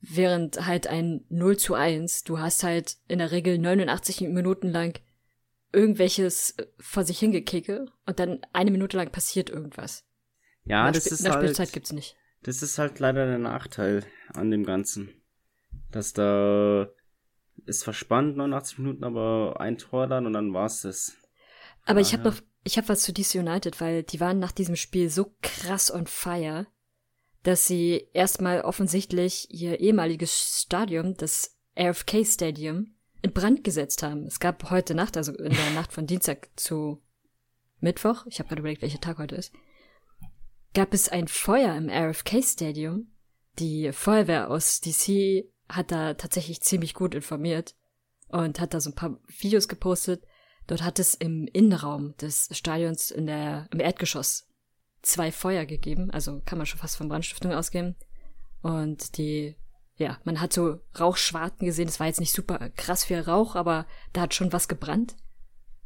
Während 0.00 0.64
halt 0.66 0.86
ein 0.86 1.24
0 1.28 1.56
zu 1.56 1.74
1, 1.74 2.24
du 2.24 2.38
hast 2.38 2.62
halt 2.62 2.96
in 3.08 3.18
der 3.18 3.30
Regel 3.32 3.58
89 3.58 4.20
Minuten 4.22 4.68
lang 4.68 4.98
irgendwelches 5.72 6.52
äh, 6.58 6.66
vor 6.78 7.04
sich 7.04 7.18
hingekicke 7.18 7.86
und 8.06 8.18
dann 8.18 8.40
eine 8.52 8.70
Minute 8.70 8.96
lang 8.96 9.10
passiert 9.12 9.50
irgendwas. 9.50 10.04
Ja, 10.64 10.84
Nach 10.84 10.92
das 10.94 11.04
Sp- 11.06 11.14
ist 11.14 11.22
nach 11.24 11.34
halt, 11.34 11.44
Spielzeit 11.44 11.72
gibt's 11.72 11.92
nicht. 11.92 12.16
das 12.42 12.62
ist 12.62 12.78
halt 12.78 12.98
leider 13.00 13.26
der 13.26 13.38
Nachteil 13.38 14.04
an 14.34 14.50
dem 14.50 14.64
Ganzen. 14.64 15.10
Dass 15.90 16.12
da 16.12 16.88
ist 17.66 17.84
verspannt 17.84 18.36
89 18.36 18.78
Minuten, 18.78 19.04
aber 19.04 19.56
ein 19.60 19.78
Tor 19.78 20.06
dann 20.06 20.26
und 20.26 20.32
dann 20.32 20.52
war's 20.52 20.82
das. 20.82 21.16
Aber 21.84 22.00
ich 22.00 22.12
habe 22.12 22.22
Daher- 22.24 22.40
noch, 22.40 22.46
ich 22.64 22.76
habe 22.76 22.88
was 22.88 23.02
zu 23.02 23.12
DC 23.12 23.36
United, 23.36 23.80
weil 23.80 24.02
die 24.02 24.20
waren 24.20 24.38
nach 24.38 24.52
diesem 24.52 24.76
Spiel 24.76 25.08
so 25.10 25.34
krass 25.42 25.92
on 25.92 26.06
fire, 26.06 26.66
dass 27.42 27.66
sie 27.66 28.08
erstmal 28.12 28.60
offensichtlich 28.62 29.48
ihr 29.50 29.80
ehemaliges 29.80 30.62
Stadion, 30.62 31.14
das 31.14 31.56
RFK 31.78 32.24
Stadium, 32.24 32.94
in 33.22 33.32
Brand 33.32 33.64
gesetzt 33.64 34.02
haben. 34.02 34.26
Es 34.26 34.38
gab 34.40 34.70
heute 34.70 34.94
Nacht, 34.94 35.16
also 35.16 35.32
in 35.32 35.52
der 35.52 35.70
Nacht 35.74 35.92
von 35.92 36.06
Dienstag 36.06 36.50
zu 36.56 37.02
Mittwoch, 37.80 38.26
ich 38.26 38.38
habe 38.38 38.48
gerade 38.48 38.60
überlegt, 38.60 38.82
welcher 38.82 39.00
Tag 39.00 39.18
heute 39.18 39.36
ist, 39.36 39.52
gab 40.74 40.92
es 40.92 41.08
ein 41.08 41.28
Feuer 41.28 41.74
im 41.76 41.88
RFK 41.88 42.42
Stadium. 42.42 43.12
Die 43.58 43.90
Feuerwehr 43.92 44.50
aus 44.50 44.80
DC 44.80 45.44
hat 45.68 45.90
da 45.90 46.14
tatsächlich 46.14 46.60
ziemlich 46.60 46.94
gut 46.94 47.14
informiert 47.14 47.74
und 48.28 48.60
hat 48.60 48.74
da 48.74 48.80
so 48.80 48.90
ein 48.90 48.94
paar 48.94 49.18
Videos 49.26 49.68
gepostet. 49.68 50.24
Dort 50.66 50.82
hat 50.82 50.98
es 50.98 51.14
im 51.14 51.46
Innenraum 51.52 52.16
des 52.18 52.48
Stadions 52.52 53.10
in 53.10 53.26
der, 53.26 53.68
im 53.72 53.80
Erdgeschoss 53.80 54.46
zwei 55.02 55.32
Feuer 55.32 55.64
gegeben, 55.64 56.10
also 56.10 56.42
kann 56.44 56.58
man 56.58 56.66
schon 56.66 56.80
fast 56.80 56.96
von 56.96 57.08
Brandstiftung 57.08 57.52
ausgehen. 57.52 57.96
Und 58.60 59.16
die, 59.16 59.56
ja, 59.96 60.18
man 60.24 60.40
hat 60.40 60.52
so 60.52 60.80
Rauchschwarten 60.98 61.66
gesehen, 61.66 61.88
es 61.88 62.00
war 62.00 62.06
jetzt 62.06 62.20
nicht 62.20 62.32
super 62.32 62.70
krass 62.70 63.04
viel 63.04 63.20
Rauch, 63.20 63.54
aber 63.54 63.86
da 64.12 64.22
hat 64.22 64.34
schon 64.34 64.52
was 64.52 64.68
gebrannt. 64.68 65.16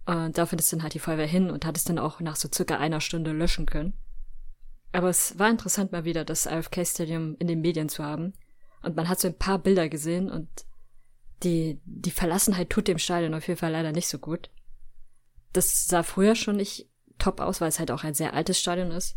Und 0.05 0.37
dafür 0.37 0.59
ist 0.59 0.73
dann 0.73 0.83
halt 0.83 0.95
die 0.95 0.99
Feuerwehr 0.99 1.27
hin 1.27 1.51
und 1.51 1.65
hat 1.65 1.77
es 1.77 1.85
dann 1.85 1.99
auch 1.99 2.21
nach 2.21 2.37
so 2.37 2.49
circa 2.53 2.79
einer 2.79 3.01
Stunde 3.01 3.33
löschen 3.33 3.67
können. 3.67 3.95
Aber 4.91 5.09
es 5.09 5.39
war 5.39 5.49
interessant 5.49 5.93
mal 5.93 6.05
wieder, 6.05 6.25
das 6.25 6.47
RFK 6.47 6.85
Stadium 6.85 7.37
in 7.39 7.47
den 7.47 7.61
Medien 7.61 7.89
zu 7.89 8.05
haben. 8.05 8.35
Und 8.83 8.97
man 8.97 9.09
hat 9.09 9.21
so 9.21 9.29
ein 9.29 9.39
paar 9.39 9.59
Bilder 9.59 9.89
gesehen 9.89 10.31
und 10.31 10.49
die, 11.43 11.81
die 11.85 12.11
Verlassenheit 12.11 12.71
tut 12.71 12.89
dem 12.89 12.99
Stadion 12.99 13.35
auf 13.35 13.47
jeden 13.47 13.59
Fall 13.59 13.73
leider 13.73 13.93
nicht 13.93 14.09
so 14.09 14.19
gut. 14.19 14.51
Das 15.53 15.87
sah 15.87 16.03
früher 16.03 16.35
schon 16.35 16.57
nicht 16.57 16.89
top 17.19 17.41
aus, 17.41 17.61
weil 17.61 17.69
es 17.69 17.79
halt 17.79 17.91
auch 17.91 18.05
ein 18.05 18.15
sehr 18.15 18.35
altes 18.35 18.59
Stadion 18.59 18.91
ist. 18.91 19.17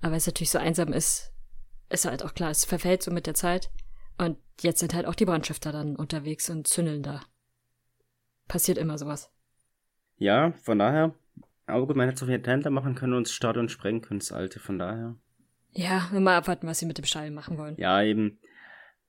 Aber 0.00 0.12
weil 0.12 0.18
es 0.18 0.26
natürlich 0.26 0.50
so 0.50 0.58
einsam 0.58 0.92
ist, 0.92 1.32
ist 1.90 2.04
halt 2.04 2.22
auch 2.24 2.34
klar, 2.34 2.50
es 2.50 2.64
verfällt 2.64 3.02
so 3.02 3.10
mit 3.10 3.26
der 3.26 3.34
Zeit. 3.34 3.70
Und 4.18 4.38
jetzt 4.60 4.80
sind 4.80 4.94
halt 4.94 5.06
auch 5.06 5.14
die 5.14 5.24
Brandstifter 5.24 5.72
dann 5.72 5.96
unterwegs 5.96 6.48
und 6.50 6.66
zündeln 6.66 7.02
da. 7.02 7.22
Passiert 8.46 8.78
immer 8.78 8.98
sowas. 8.98 9.30
Ja, 10.16 10.52
von 10.62 10.78
daher, 10.78 11.14
aber 11.66 11.86
gut, 11.86 11.96
man 11.96 12.08
hätte 12.08 12.24
auf 12.24 12.30
jeden 12.30 12.44
Händler 12.44 12.70
machen 12.70 12.94
können 12.94 13.14
und 13.14 13.26
das 13.26 13.32
Stadion 13.32 13.68
sprengen 13.68 14.02
können, 14.02 14.20
das 14.20 14.32
alte, 14.32 14.60
von 14.60 14.78
daher. 14.78 15.16
Ja, 15.72 16.08
mal 16.12 16.36
abwarten, 16.36 16.66
was 16.66 16.78
sie 16.78 16.86
mit 16.86 16.98
dem 16.98 17.04
Stadion 17.04 17.34
machen 17.34 17.58
wollen. 17.58 17.76
Ja, 17.78 18.02
eben. 18.02 18.38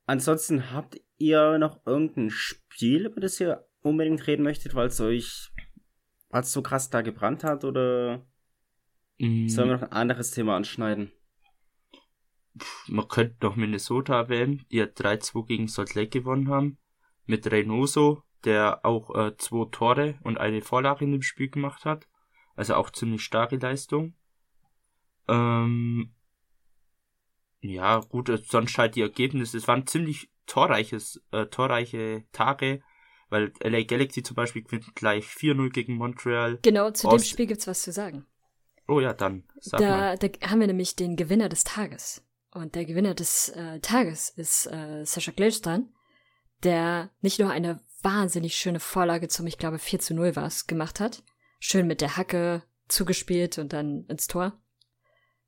Ansonsten 0.06 0.72
habt 0.72 1.00
ihr 1.18 1.58
noch 1.58 1.84
irgendein 1.86 2.30
Spiel, 2.30 3.06
über 3.06 3.20
das 3.20 3.40
ihr 3.40 3.66
unbedingt 3.82 4.26
reden 4.26 4.42
möchtet, 4.42 4.74
weil 4.74 4.86
es 4.88 5.00
euch, 5.00 5.52
es 6.30 6.52
so 6.52 6.62
krass 6.62 6.90
da 6.90 7.02
gebrannt 7.02 7.44
hat, 7.44 7.64
oder 7.64 8.24
Mm, 9.18 9.48
sollen 9.48 9.68
wir 9.68 9.76
noch 9.76 9.82
ein 9.82 9.92
anderes 9.92 10.30
Thema 10.30 10.56
anschneiden? 10.56 11.12
man 12.88 13.06
könnte 13.06 13.36
noch 13.44 13.54
Minnesota 13.54 14.18
erwähnen, 14.18 14.64
die 14.70 14.78
ja 14.78 14.86
3-2 14.86 15.46
gegen 15.46 15.68
Salt 15.68 15.94
Lake 15.94 16.20
gewonnen 16.20 16.48
haben. 16.48 16.78
Mit 17.26 17.50
Reynoso, 17.50 18.22
der 18.44 18.82
auch 18.82 19.14
äh, 19.14 19.36
zwei 19.36 19.66
Tore 19.70 20.18
und 20.22 20.38
eine 20.38 20.62
Vorlage 20.62 21.04
in 21.04 21.12
dem 21.12 21.20
Spiel 21.20 21.50
gemacht 21.50 21.84
hat. 21.84 22.08
Also 22.54 22.74
auch 22.74 22.88
ziemlich 22.88 23.22
starke 23.22 23.56
Leistung. 23.56 24.14
Ähm, 25.28 26.14
ja, 27.68 28.00
gut, 28.00 28.30
sonst 28.46 28.76
halt 28.78 28.96
die 28.96 29.02
Ergebnisse. 29.02 29.56
Es 29.56 29.68
waren 29.68 29.86
ziemlich 29.86 30.30
torreiches, 30.46 31.22
äh, 31.32 31.46
torreiche 31.46 32.24
Tage, 32.32 32.82
weil 33.28 33.52
LA 33.62 33.82
Galaxy 33.82 34.22
zum 34.22 34.36
Beispiel 34.36 34.62
gewinnt 34.62 34.94
gleich 34.94 35.24
4-0 35.26 35.70
gegen 35.70 35.94
Montreal. 35.94 36.58
Genau, 36.62 36.90
zu 36.90 37.08
dem 37.08 37.18
Spiel 37.18 37.46
gibt's 37.46 37.66
was 37.66 37.82
zu 37.82 37.92
sagen. 37.92 38.26
Oh 38.88 39.00
ja, 39.00 39.12
dann 39.12 39.44
sag 39.60 39.80
mal. 39.80 40.16
Da, 40.16 40.28
da 40.28 40.48
haben 40.48 40.60
wir 40.60 40.66
nämlich 40.68 40.94
den 40.96 41.16
Gewinner 41.16 41.48
des 41.48 41.64
Tages. 41.64 42.24
Und 42.52 42.74
der 42.74 42.84
Gewinner 42.84 43.14
des 43.14 43.50
äh, 43.50 43.80
Tages 43.80 44.30
ist 44.30 44.66
äh, 44.66 45.04
Sascha 45.04 45.32
Glilstran, 45.32 45.92
der 46.62 47.10
nicht 47.20 47.38
nur 47.38 47.50
eine 47.50 47.80
wahnsinnig 48.02 48.54
schöne 48.54 48.80
Vorlage 48.80 49.28
zum, 49.28 49.46
ich 49.46 49.58
glaube, 49.58 49.78
4 49.78 49.98
zu 49.98 50.14
0 50.14 50.36
war's, 50.36 50.66
gemacht 50.66 51.00
hat. 51.00 51.22
Schön 51.58 51.86
mit 51.86 52.00
der 52.00 52.16
Hacke 52.16 52.62
zugespielt 52.88 53.58
und 53.58 53.72
dann 53.72 54.06
ins 54.08 54.28
Tor. 54.28 54.58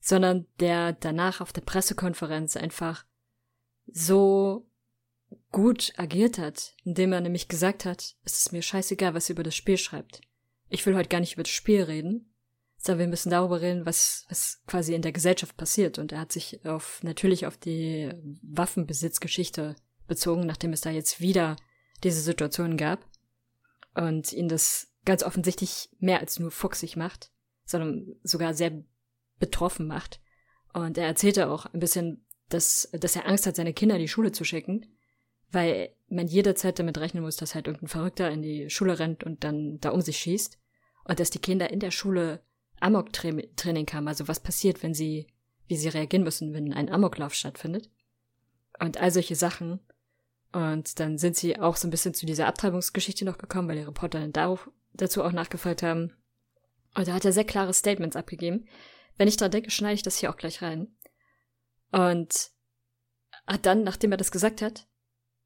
Sondern 0.01 0.47
der 0.61 0.93
danach 0.93 1.41
auf 1.41 1.53
der 1.53 1.63
Pressekonferenz 1.63 2.57
einfach 2.57 3.05
so 3.87 4.69
gut 5.51 5.93
agiert 5.97 6.39
hat, 6.39 6.75
indem 6.85 7.13
er 7.13 7.21
nämlich 7.21 7.49
gesagt 7.49 7.85
hat, 7.85 8.17
es 8.25 8.39
ist 8.39 8.53
mir 8.53 8.63
scheißegal, 8.63 9.15
was 9.15 9.29
ihr 9.29 9.35
über 9.35 9.43
das 9.43 9.57
Spiel 9.57 9.77
schreibt. 9.77 10.21
Ich 10.69 10.85
will 10.87 10.95
heute 10.95 11.09
gar 11.09 11.21
nicht 11.21 11.35
über 11.35 11.43
das 11.43 11.53
Spiel 11.53 11.83
reden, 11.83 12.33
sondern 12.77 13.01
wir 13.01 13.09
müssen 13.09 13.31
darüber 13.31 13.61
reden, 13.61 13.87
was, 13.87 14.25
was 14.29 14.63
quasi 14.67 14.95
in 14.95 15.03
der 15.03 15.13
Gesellschaft 15.13 15.57
passiert. 15.57 15.99
Und 15.99 16.13
er 16.13 16.21
hat 16.21 16.33
sich 16.33 16.65
auf, 16.65 17.03
natürlich 17.03 17.47
auf 17.47 17.57
die 17.57 18.13
Waffenbesitzgeschichte 18.43 19.77
bezogen, 20.07 20.47
nachdem 20.47 20.73
es 20.73 20.81
da 20.81 20.91
jetzt 20.91 21.21
wieder 21.21 21.57
diese 22.05 22.21
Situation 22.21 22.77
gab. 22.77 23.05
Und 23.95 24.33
ihn 24.33 24.49
das 24.49 24.93
ganz 25.05 25.23
offensichtlich 25.23 25.89
mehr 25.99 26.21
als 26.21 26.39
nur 26.39 26.51
fuchsig 26.51 26.97
macht, 26.97 27.33
sondern 27.65 28.15
sogar 28.23 28.55
sehr 28.55 28.85
betroffen 29.39 29.87
macht. 29.87 30.21
Und 30.73 30.99
er 30.99 31.07
erzählte 31.07 31.49
auch 31.49 31.67
ein 31.67 31.81
bisschen, 31.81 32.25
dass, 32.49 32.89
dass 32.93 33.17
er 33.17 33.27
Angst 33.27 33.47
hat, 33.47 33.57
seine 33.57 33.73
Kinder 33.73 33.97
in 33.97 34.03
die 34.03 34.09
Schule 34.09 34.33
zu 34.33 34.45
schicken, 34.45 34.87
weil 35.51 35.91
man 36.09 36.27
jederzeit 36.27 36.79
damit 36.79 36.99
rechnen 36.99 37.23
muss, 37.23 37.37
dass 37.37 37.55
halt 37.55 37.67
irgendein 37.67 37.89
Verrückter 37.89 38.31
in 38.31 38.43
die 38.43 38.71
Schule 38.71 38.99
rennt 38.99 39.25
und 39.25 39.45
dann 39.45 39.79
da 39.81 39.91
um 39.91 40.01
sich 40.01 40.19
schießt. 40.19 40.59
Und 41.05 41.21
dass 41.21 41.31
die 41.31 41.41
Kinder 41.41 41.71
in 41.71 41.81
der 41.81 41.91
Schule 41.91 42.43
Amok-Training 42.81 43.89
haben, 43.93 44.09
also 44.09 44.29
was 44.29 44.41
passiert, 44.41 44.83
wenn 44.83 44.95
sie, 44.95 45.27
wie 45.67 45.77
sie 45.77 45.89
reagieren 45.89 46.25
müssen, 46.25 46.53
wenn 46.53 46.73
ein 46.73 46.91
Amoklauf 46.91 47.35
stattfindet. 47.35 47.91
Und 48.79 48.99
all 48.99 49.11
solche 49.11 49.35
Sachen. 49.35 49.81
Und 50.53 51.01
dann 51.01 51.19
sind 51.19 51.37
sie 51.37 51.59
auch 51.59 51.77
so 51.77 51.89
ein 51.89 51.91
bisschen 51.91 52.15
zu 52.15 52.27
dieser 52.27 52.47
Abtreibungsgeschichte 52.47 53.25
noch 53.25 53.39
gekommen, 53.39 53.69
weil 53.69 53.77
die 53.77 53.83
Reporter 53.83 54.21
dann 54.21 54.33
darauf, 54.33 54.71
dazu 54.95 55.23
auch 55.23 55.33
nachgefragt 55.33 55.83
haben. 55.83 56.15
Und 56.95 57.09
da 57.09 57.13
hat 57.13 57.25
er 57.25 57.33
sehr 57.33 57.45
klare 57.45 57.75
Statements 57.75 58.17
abgegeben. 58.17 58.67
Wenn 59.19 59.29
ich 59.29 59.37
dran 59.37 59.51
denke, 59.51 59.71
schneide 59.71 59.95
ich 59.95 60.03
das 60.03 60.17
hier 60.17 60.31
auch 60.31 60.37
gleich 60.37 60.63
rein. 60.63 60.89
Und 61.91 62.51
hat 63.47 63.67
dann, 63.67 63.83
nachdem 63.83 64.13
er 64.13 64.17
das 64.17 64.31
gesagt 64.31 64.63
hat, 64.63 64.87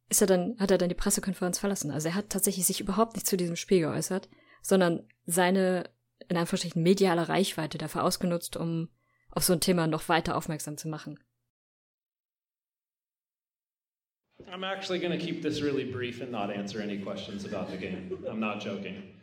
ist 0.09 0.21
er 0.21 0.27
dann, 0.27 0.57
hat 0.59 0.71
er 0.71 0.79
dann 0.79 0.89
die 0.89 0.95
Pressekonferenz 0.95 1.59
verlassen. 1.59 1.91
Also 1.91 2.09
er 2.09 2.15
hat 2.15 2.29
tatsächlich 2.31 2.67
sich 2.67 2.81
überhaupt 2.81 3.15
nicht 3.15 3.27
zu 3.27 3.37
diesem 3.37 3.57
Spiel 3.57 3.81
geäußert, 3.81 4.29
sondern 4.61 5.09
seine, 5.25 5.91
in 6.29 6.37
Anführungsstrichen, 6.37 6.83
mediale 6.83 7.29
Reichweite 7.29 7.79
dafür 7.79 8.05
ausgenutzt, 8.05 8.57
um 8.57 8.91
auf 9.31 9.45
so 9.45 9.55
ein 9.55 9.61
Thema 9.61 9.87
noch 9.87 10.09
weiter 10.09 10.37
aufmerksam 10.37 10.77
zu 10.77 10.89
machen. 10.89 11.19
I'm 14.51 14.65
actually 14.65 14.99
going 14.99 15.19
to 15.19 15.25
keep 15.25 15.41
this 15.41 15.63
really 15.63 15.85
brief 15.85 16.21
and 16.21 16.31
not 16.31 16.51
answer 16.51 16.83
any 16.83 16.99
questions 16.99 17.47
about 17.47 17.71
the 17.71 17.79
game. 17.79 18.11
I'm 18.29 18.41
not 18.41 18.63
joking. 18.63 19.15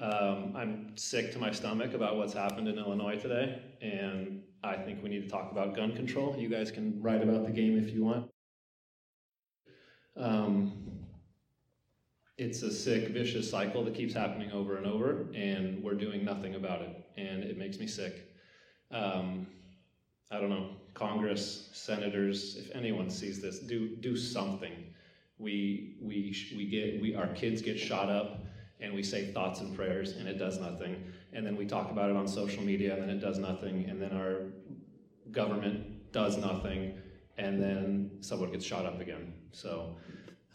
Um, 0.00 0.54
I'm 0.56 0.96
sick 0.96 1.32
to 1.32 1.38
my 1.38 1.50
stomach 1.50 1.92
about 1.92 2.16
what's 2.16 2.32
happened 2.32 2.68
in 2.68 2.78
Illinois 2.78 3.16
today, 3.16 3.60
and 3.82 4.42
I 4.62 4.76
think 4.76 5.02
we 5.02 5.08
need 5.08 5.22
to 5.22 5.28
talk 5.28 5.50
about 5.50 5.74
gun 5.74 5.92
control. 5.94 6.36
You 6.38 6.48
guys 6.48 6.70
can 6.70 7.02
write 7.02 7.22
about 7.22 7.44
the 7.44 7.50
game 7.52 7.76
if 7.76 7.92
you 7.92 8.04
want. 8.04 8.30
Um, 10.16 10.72
it's 12.36 12.62
a 12.62 12.70
sick, 12.70 13.08
vicious 13.08 13.50
cycle 13.50 13.84
that 13.84 13.94
keeps 13.94 14.14
happening 14.14 14.52
over 14.52 14.76
and 14.76 14.86
over, 14.86 15.26
and 15.34 15.82
we're 15.82 15.94
doing 15.94 16.24
nothing 16.24 16.54
about 16.54 16.82
it, 16.82 17.04
and 17.16 17.42
it 17.42 17.58
makes 17.58 17.78
me 17.78 17.88
sick. 17.88 18.32
Um, 18.92 19.48
I 20.30 20.38
don't 20.38 20.50
know, 20.50 20.70
Congress, 20.94 21.70
senators, 21.72 22.56
if 22.56 22.70
anyone 22.74 23.10
sees 23.10 23.42
this, 23.42 23.58
do 23.58 23.96
do 23.96 24.16
something. 24.16 24.94
We 25.38 25.96
we 26.00 26.36
we 26.56 26.66
get 26.66 27.00
we 27.00 27.16
our 27.16 27.28
kids 27.28 27.62
get 27.62 27.78
shot 27.78 28.08
up, 28.10 28.44
and 28.80 28.94
we 28.94 29.02
say 29.02 29.32
thoughts 29.32 29.60
and 29.60 29.74
prayers, 29.74 30.12
and 30.12 30.28
it 30.28 30.38
does 30.38 30.58
nothing. 30.58 31.04
And 31.32 31.46
then 31.46 31.56
we 31.56 31.66
talk 31.66 31.90
about 31.90 32.10
it 32.10 32.16
on 32.16 32.26
social 32.28 32.62
media, 32.62 32.94
and 32.94 33.02
then 33.02 33.10
it 33.10 33.20
does 33.20 33.38
nothing. 33.38 33.86
And 33.88 34.00
then 34.00 34.12
our 34.12 34.52
government 35.30 36.12
does 36.12 36.36
nothing, 36.36 36.98
and 37.36 37.62
then 37.62 38.10
someone 38.20 38.50
gets 38.50 38.64
shot 38.64 38.86
up 38.86 39.00
again. 39.00 39.34
So 39.52 39.96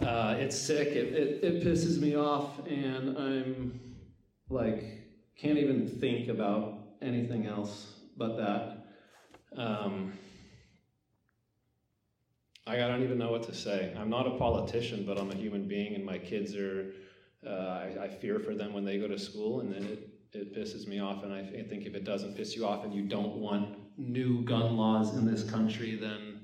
uh, 0.02 0.36
it's 0.38 0.58
sick. 0.58 0.90
It, 0.90 1.14
it 1.14 1.44
it 1.44 1.64
pisses 1.64 2.00
me 2.00 2.16
off, 2.16 2.66
and 2.68 3.18
I'm 3.18 3.80
like 4.50 5.04
can't 5.38 5.58
even 5.58 5.88
think 5.88 6.30
about 6.30 6.80
anything 7.02 7.48
else 7.48 8.00
but 8.18 8.38
that. 8.38 8.86
Um, 9.56 10.14
I 12.66 12.78
don't 12.78 13.04
even 13.04 13.18
know 13.18 13.30
what 13.30 13.44
to 13.44 13.54
say. 13.54 13.94
I'm 14.00 14.10
not 14.10 14.26
a 14.26 14.38
politician, 14.38 15.06
but 15.06 15.18
I'm 15.20 15.32
a 15.32 15.36
human 15.36 15.68
being, 15.68 15.96
and 15.96 16.06
my 16.06 16.18
kids 16.18 16.56
are. 16.56 16.94
Uh, 17.46 17.50
I, 17.50 18.04
I, 18.04 18.08
fear 18.08 18.40
for 18.40 18.56
them 18.56 18.72
when 18.74 18.86
they 18.86 18.98
go 18.98 19.08
to 19.08 19.20
school, 19.20 19.60
and 19.60 19.74
then 19.74 19.84
it, 19.84 20.10
it 20.32 20.56
pisses 20.56 20.88
me 20.88 21.00
off. 21.00 21.24
And 21.24 21.34
I 21.34 21.44
think 21.44 21.86
if 21.86 21.94
it 21.94 22.06
doesn't 22.06 22.38
piss 22.38 22.56
you 22.56 22.66
off, 22.66 22.86
and 22.86 22.94
you 22.94 23.04
don't 23.04 23.36
want 23.36 23.78
new 23.98 24.44
gun 24.44 24.78
laws 24.78 25.16
in 25.18 25.26
this 25.26 25.44
country, 25.44 25.96
then 25.96 26.40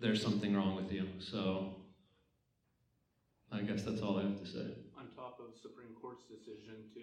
there's 0.00 0.22
something 0.22 0.56
wrong 0.56 0.74
with 0.74 0.90
you. 0.90 1.06
So 1.18 1.76
I 3.52 3.60
guess 3.60 3.82
that's 3.82 4.00
all 4.00 4.18
I 4.18 4.22
have 4.22 4.40
to 4.40 4.46
say. 4.46 4.66
On 4.98 5.06
top 5.16 5.40
of 5.40 5.58
Supreme 5.60 5.94
Court's 6.00 6.24
decision 6.24 6.84
to. 6.94 7.00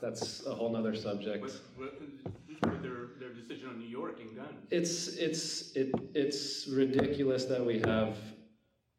That's 0.00 0.46
a 0.46 0.54
whole 0.54 0.74
other 0.76 0.94
subject. 0.94 1.42
What, 1.76 2.00
what, 2.62 2.82
their, 2.82 3.08
their 3.18 3.34
decision 3.34 3.68
on 3.68 3.78
New 3.78 3.88
York 3.88 4.18
and 4.20 4.34
guns. 4.34 4.66
It's 4.70 5.08
it's 5.08 5.72
it 5.72 5.92
it's 6.14 6.66
ridiculous 6.68 7.44
that 7.46 7.64
we 7.64 7.80
have 7.80 8.16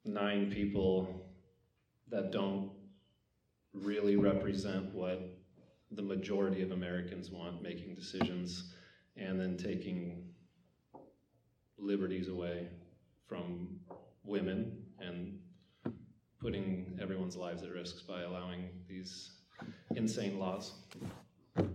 nine 0.05 0.51
people 0.51 1.25
that 2.09 2.31
don't 2.31 2.71
really 3.73 4.15
represent 4.15 4.93
what 4.93 5.37
the 5.91 6.01
majority 6.01 6.61
of 6.61 6.71
Americans 6.71 7.29
want 7.29 7.61
making 7.61 7.95
decisions 7.95 8.73
and 9.17 9.39
then 9.39 9.57
taking 9.57 10.23
liberties 11.77 12.27
away 12.27 12.67
from 13.27 13.67
women 14.23 14.83
and 14.99 15.39
putting 16.39 16.97
everyone's 17.01 17.35
lives 17.35 17.63
at 17.63 17.69
risk 17.69 18.07
by 18.07 18.21
allowing 18.21 18.69
these 18.87 19.31
insane 19.95 20.39
laws. 20.39 20.73
Have 21.55 21.65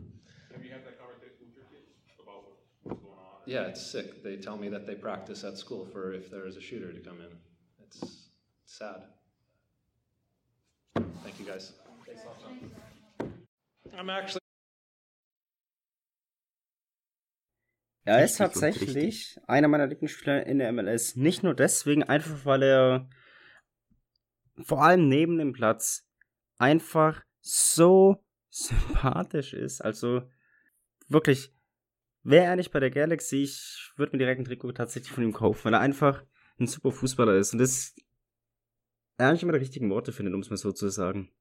you 0.64 0.70
had 0.70 0.84
that 0.84 0.98
conversation 0.98 1.46
with 1.46 1.54
your 1.54 1.64
kids 1.70 1.92
about 2.22 2.44
what's 2.82 3.00
going 3.00 3.12
on? 3.12 3.40
Yeah, 3.46 3.62
it's 3.62 3.84
sick. 3.90 4.22
They 4.22 4.36
tell 4.36 4.56
me 4.56 4.68
that 4.68 4.86
they 4.86 4.94
practice 4.94 5.44
at 5.44 5.56
school 5.56 5.84
for 5.84 6.12
if 6.12 6.30
there 6.30 6.46
is 6.46 6.56
a 6.56 6.60
shooter 6.60 6.92
to 6.92 7.00
come 7.00 7.20
in. 7.20 7.36
It's 7.84 8.28
sad. 8.64 9.02
Thank 10.94 11.38
you 11.38 11.44
guys. 11.44 11.72
Er 18.04 18.24
ist 18.24 18.36
tatsächlich 18.36 19.36
einer 19.48 19.66
meiner 19.66 19.88
Lieblingsspieler 19.88 20.46
in 20.46 20.58
der 20.58 20.72
MLS. 20.72 21.16
Nicht 21.16 21.42
nur 21.42 21.54
deswegen, 21.54 22.04
einfach 22.04 22.44
weil 22.44 22.62
er 22.62 23.10
vor 24.62 24.84
allem 24.84 25.08
neben 25.08 25.38
dem 25.38 25.52
Platz 25.52 26.08
einfach 26.58 27.24
so 27.40 28.24
sympathisch 28.50 29.54
ist. 29.54 29.80
Also 29.80 30.22
wirklich, 31.08 31.52
wäre 32.22 32.44
er 32.44 32.56
nicht 32.56 32.70
bei 32.70 32.78
der 32.78 32.90
Galaxy, 32.90 33.42
ich 33.42 33.92
würde 33.96 34.12
mir 34.12 34.18
direkt 34.18 34.40
ein 34.40 34.44
Trikot 34.44 34.72
tatsächlich 34.72 35.12
von 35.12 35.24
ihm 35.24 35.32
kaufen, 35.32 35.64
weil 35.64 35.74
er 35.74 35.80
einfach 35.80 36.24
ein 36.60 36.68
super 36.68 36.92
Fußballer 36.92 37.34
ist 37.34 37.52
und 37.52 37.58
das 37.58 37.94
nicht 39.18 39.42
immer 39.42 39.52
die 39.52 39.58
richtigen 39.58 39.90
Worte 39.90 40.12
findet, 40.12 40.34
um 40.34 40.40
es 40.40 40.50
mal 40.50 40.56
so 40.56 40.72
zu 40.72 40.88
sagen. 40.88 41.32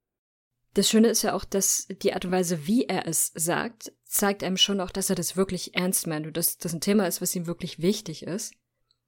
Das 0.76 0.90
Schöne 0.90 1.08
ist 1.08 1.22
ja 1.22 1.34
auch, 1.34 1.46
dass 1.46 1.88
die 1.88 2.14
Art 2.14 2.26
und 2.26 2.32
Weise, 2.32 2.68
wie 2.68 2.84
er 2.84 3.08
es 3.08 3.32
sagt, 3.34 3.94
zeigt 4.04 4.44
einem 4.44 4.58
schon 4.58 4.82
auch, 4.82 4.92
dass 4.92 5.10
er 5.10 5.16
das 5.16 5.38
wirklich 5.38 5.74
ernst 5.74 6.06
meint 6.06 6.28
und 6.28 6.36
dass 6.36 6.58
das 6.58 6.74
ein 6.74 6.82
Thema 6.82 7.08
ist, 7.08 7.22
was 7.22 7.34
ihm 7.34 7.48
wirklich 7.48 7.80
wichtig 7.80 8.24
ist. 8.24 8.54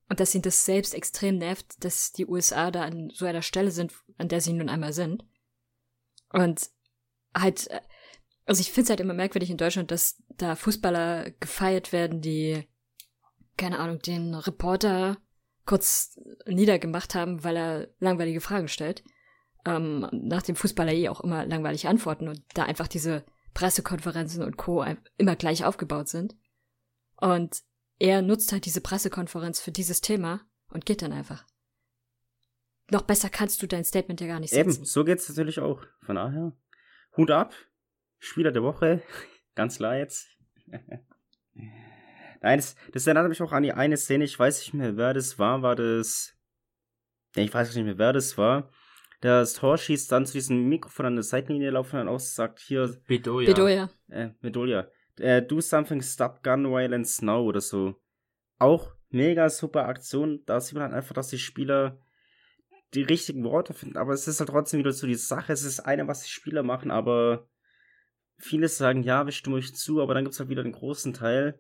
Und 0.08 0.22
dass 0.22 0.34
ihn 0.34 0.42
das 0.42 0.64
selbst 0.64 0.94
extrem 0.96 1.38
nervt, 1.38 1.84
dass 1.84 2.14
die 2.14 2.26
USA 2.26 2.72
da 2.72 2.84
an 2.84 3.10
so 3.14 3.26
einer 3.26 3.42
Stelle 3.42 3.72
sind, 3.72 3.94
an 4.18 4.30
der 4.30 4.40
sie 4.40 4.54
nun 4.54 4.70
einmal 4.70 4.94
sind. 4.94 5.26
Und 6.32 6.70
halt, 7.36 7.70
äh, 7.70 7.82
also 8.46 8.62
ich 8.62 8.72
finde 8.72 8.84
es 8.84 8.90
halt 8.92 9.02
immer 9.02 9.14
merkwürdig 9.14 9.50
in 9.50 9.58
Deutschland, 9.58 9.92
dass 9.92 10.24
da 10.30 10.56
Fußballer 10.56 11.32
gefeiert 11.32 11.92
werden, 11.92 12.22
die, 12.22 12.66
keine 13.58 13.80
Ahnung, 13.80 14.00
den 14.00 14.34
Reporter 14.36 15.18
kurz 15.66 16.18
niedergemacht 16.46 17.14
haben, 17.14 17.44
weil 17.44 17.58
er 17.58 17.88
langweilige 18.00 18.40
Fragen 18.40 18.70
stellt. 18.70 19.04
Ähm, 19.68 20.08
nach 20.12 20.44
dem 20.44 20.56
Fußballer 20.56 20.94
eh 20.94 21.10
auch 21.10 21.20
immer 21.20 21.46
langweilig 21.46 21.88
antworten 21.88 22.30
und 22.30 22.42
da 22.54 22.64
einfach 22.64 22.88
diese 22.88 23.26
Pressekonferenzen 23.54 24.42
und 24.44 24.56
Co. 24.56 24.86
immer 25.18 25.36
gleich 25.36 25.66
aufgebaut 25.66 26.08
sind. 26.08 26.36
Und 27.18 27.64
er 28.00 28.22
nutzt 28.22 28.52
halt 28.54 28.66
diese 28.66 28.80
Pressekonferenz 28.82 29.60
für 29.60 29.72
dieses 29.72 30.00
Thema 30.00 30.42
und 30.70 30.86
geht 30.86 31.02
dann 31.02 31.12
einfach. 31.12 31.46
Noch 32.92 33.02
besser 33.02 33.30
kannst 33.30 33.62
du 33.62 33.68
dein 33.68 33.84
Statement 33.84 34.22
ja 34.22 34.28
gar 34.28 34.40
nicht 34.40 34.52
setzen. 34.52 34.76
Eben, 34.76 34.86
so 34.86 35.04
geht's 35.04 35.28
natürlich 35.28 35.60
auch. 35.60 35.84
Von 36.06 36.16
daher, 36.16 36.54
Hut 37.18 37.32
ab, 37.32 37.54
Spieler 38.20 38.52
der 38.52 38.64
Woche, 38.64 39.04
ganz 39.56 39.78
klar 39.78 39.98
jetzt. 39.98 40.30
Nein, 42.42 42.60
das, 42.60 42.76
das 42.94 43.08
erinnert 43.08 43.28
mich 43.28 43.42
auch 43.42 43.52
an 43.52 43.64
die 43.64 43.74
eine 43.74 43.98
Szene, 43.98 44.24
ich 44.24 44.38
weiß 44.38 44.60
nicht 44.60 44.74
mehr, 44.74 44.96
wer 44.96 45.14
das 45.14 45.38
war, 45.40 45.62
war 45.62 45.76
das. 45.76 46.38
Ich 47.36 47.54
weiß 47.54 47.76
nicht 47.76 47.84
mehr, 47.84 47.98
wer 47.98 48.14
das 48.14 48.38
war. 48.38 48.70
Das 49.22 49.56
Tor 49.56 49.78
schießt 49.78 50.12
dann 50.12 50.26
zu 50.26 50.34
diesem 50.34 50.70
Mikrofon 50.70 51.08
an 51.08 51.16
der 51.16 51.24
Seitenlinie 51.24 51.72
laufen 51.72 52.00
und 52.00 52.08
aus 52.08 52.36
sagt 52.36 52.60
hier, 52.60 52.96
Bedoya. 53.08 53.48
Bedoya. 53.48 53.90
äh, 54.10 54.30
Medolia, 54.42 54.88
äh, 55.18 55.42
do 55.42 55.60
something, 55.60 56.02
stop 56.02 56.44
gun 56.44 56.66
violence 56.70 57.22
now 57.22 57.42
oder 57.42 57.62
so. 57.62 57.96
Auch 58.60 58.92
mega 59.10 59.50
super 59.50 59.88
Aktion. 59.88 60.44
Da 60.46 60.60
sieht 60.60 60.76
man 60.76 60.84
halt 60.84 60.94
einfach, 60.94 61.16
dass 61.16 61.30
die 61.30 61.40
Spieler 61.40 62.00
die 62.94 63.04
richtigen 63.04 63.44
Worte 63.44 63.74
finden, 63.74 63.98
aber 63.98 64.14
es 64.14 64.28
ist 64.28 64.40
halt 64.40 64.50
trotzdem 64.50 64.80
wieder 64.80 64.94
so 64.94 65.08
die 65.08 65.16
Sache. 65.16 65.52
Es 65.52 65.64
ist 65.64 65.82
eine, 65.82 66.08
was 66.08 66.24
die 66.24 66.30
Spieler 66.30 66.64
machen, 66.64 66.90
aber 66.90 67.48
viele 68.38 68.70
sagen, 68.70 69.04
ja, 69.04 69.26
wir 69.26 69.34
stimmen 69.34 69.58
euch 69.58 69.76
zu, 69.76 70.02
aber 70.02 70.14
dann 70.14 70.24
gibt 70.24 70.34
es 70.34 70.40
halt 70.40 70.50
wieder 70.50 70.62
einen 70.62 70.72
großen 70.72 71.14
Teil, 71.14 71.60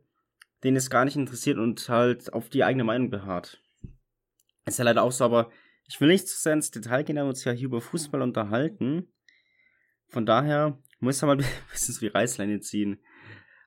den 0.64 0.76
es 0.76 0.90
gar 0.90 1.06
nicht 1.06 1.18
interessiert 1.18 1.58
und 1.58 1.90
halt 1.90 2.32
auf 2.32 2.50
die 2.50 2.64
eigene 2.64 2.84
Meinung 2.84 3.10
beharrt. 3.10 3.62
Ist 4.66 4.80
ja 4.80 4.86
leider 4.86 5.04
auch 5.04 5.12
so, 5.12 5.26
aber 5.26 5.52
ich 5.88 6.00
will 6.02 6.10
nicht 6.10 6.28
zu 6.28 6.38
sehr 6.38 6.54
ins 6.54 6.72
Detail 6.72 7.04
gehen, 7.04 7.16
da 7.16 7.24
wir 7.24 7.30
uns 7.30 7.44
ja 7.44 7.52
hier 7.52 7.66
über 7.66 7.82
Fußball 7.82 8.22
unterhalten. 8.22 9.08
Von 10.08 10.26
daher 10.26 10.82
muss 11.00 11.22
er 11.22 11.28
mal 11.28 11.38
ein 11.42 11.46
bisschen 11.72 12.02
wie 12.02 12.08
Reißleine 12.08 12.60
ziehen. 12.60 13.00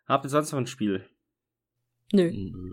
Habt 0.06 0.24
ihr 0.26 0.30
sonst 0.30 0.52
noch 0.52 0.58
ein 0.58 0.66
Spiel? 0.66 1.08
Nö. 2.12 2.30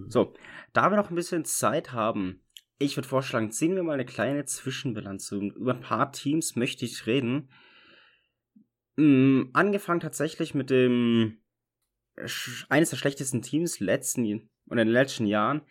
So, 0.09 0.33
da 0.73 0.89
wir 0.89 0.97
noch 0.97 1.09
ein 1.09 1.15
bisschen 1.15 1.45
Zeit 1.45 1.91
haben, 1.91 2.43
ich 2.79 2.97
würde 2.97 3.07
vorschlagen, 3.07 3.51
ziehen 3.51 3.75
wir 3.75 3.83
mal 3.83 3.93
eine 3.93 4.05
kleine 4.05 4.45
Zwischenbilanz. 4.45 5.31
Über 5.31 5.73
ein 5.73 5.81
paar 5.81 6.11
Teams 6.11 6.55
möchte 6.55 6.85
ich 6.85 7.05
reden. 7.05 7.49
Mm, 8.95 9.49
angefangen 9.53 9.99
tatsächlich 9.99 10.53
mit 10.53 10.69
dem 10.69 11.39
eines 12.69 12.89
der 12.89 12.97
schlechtesten 12.97 13.43
Teams 13.43 13.79
letzten 13.79 14.49
oder 14.65 14.81
in 14.81 14.87
den 14.87 14.93
letzten 14.93 15.27
Jahren, 15.27 15.61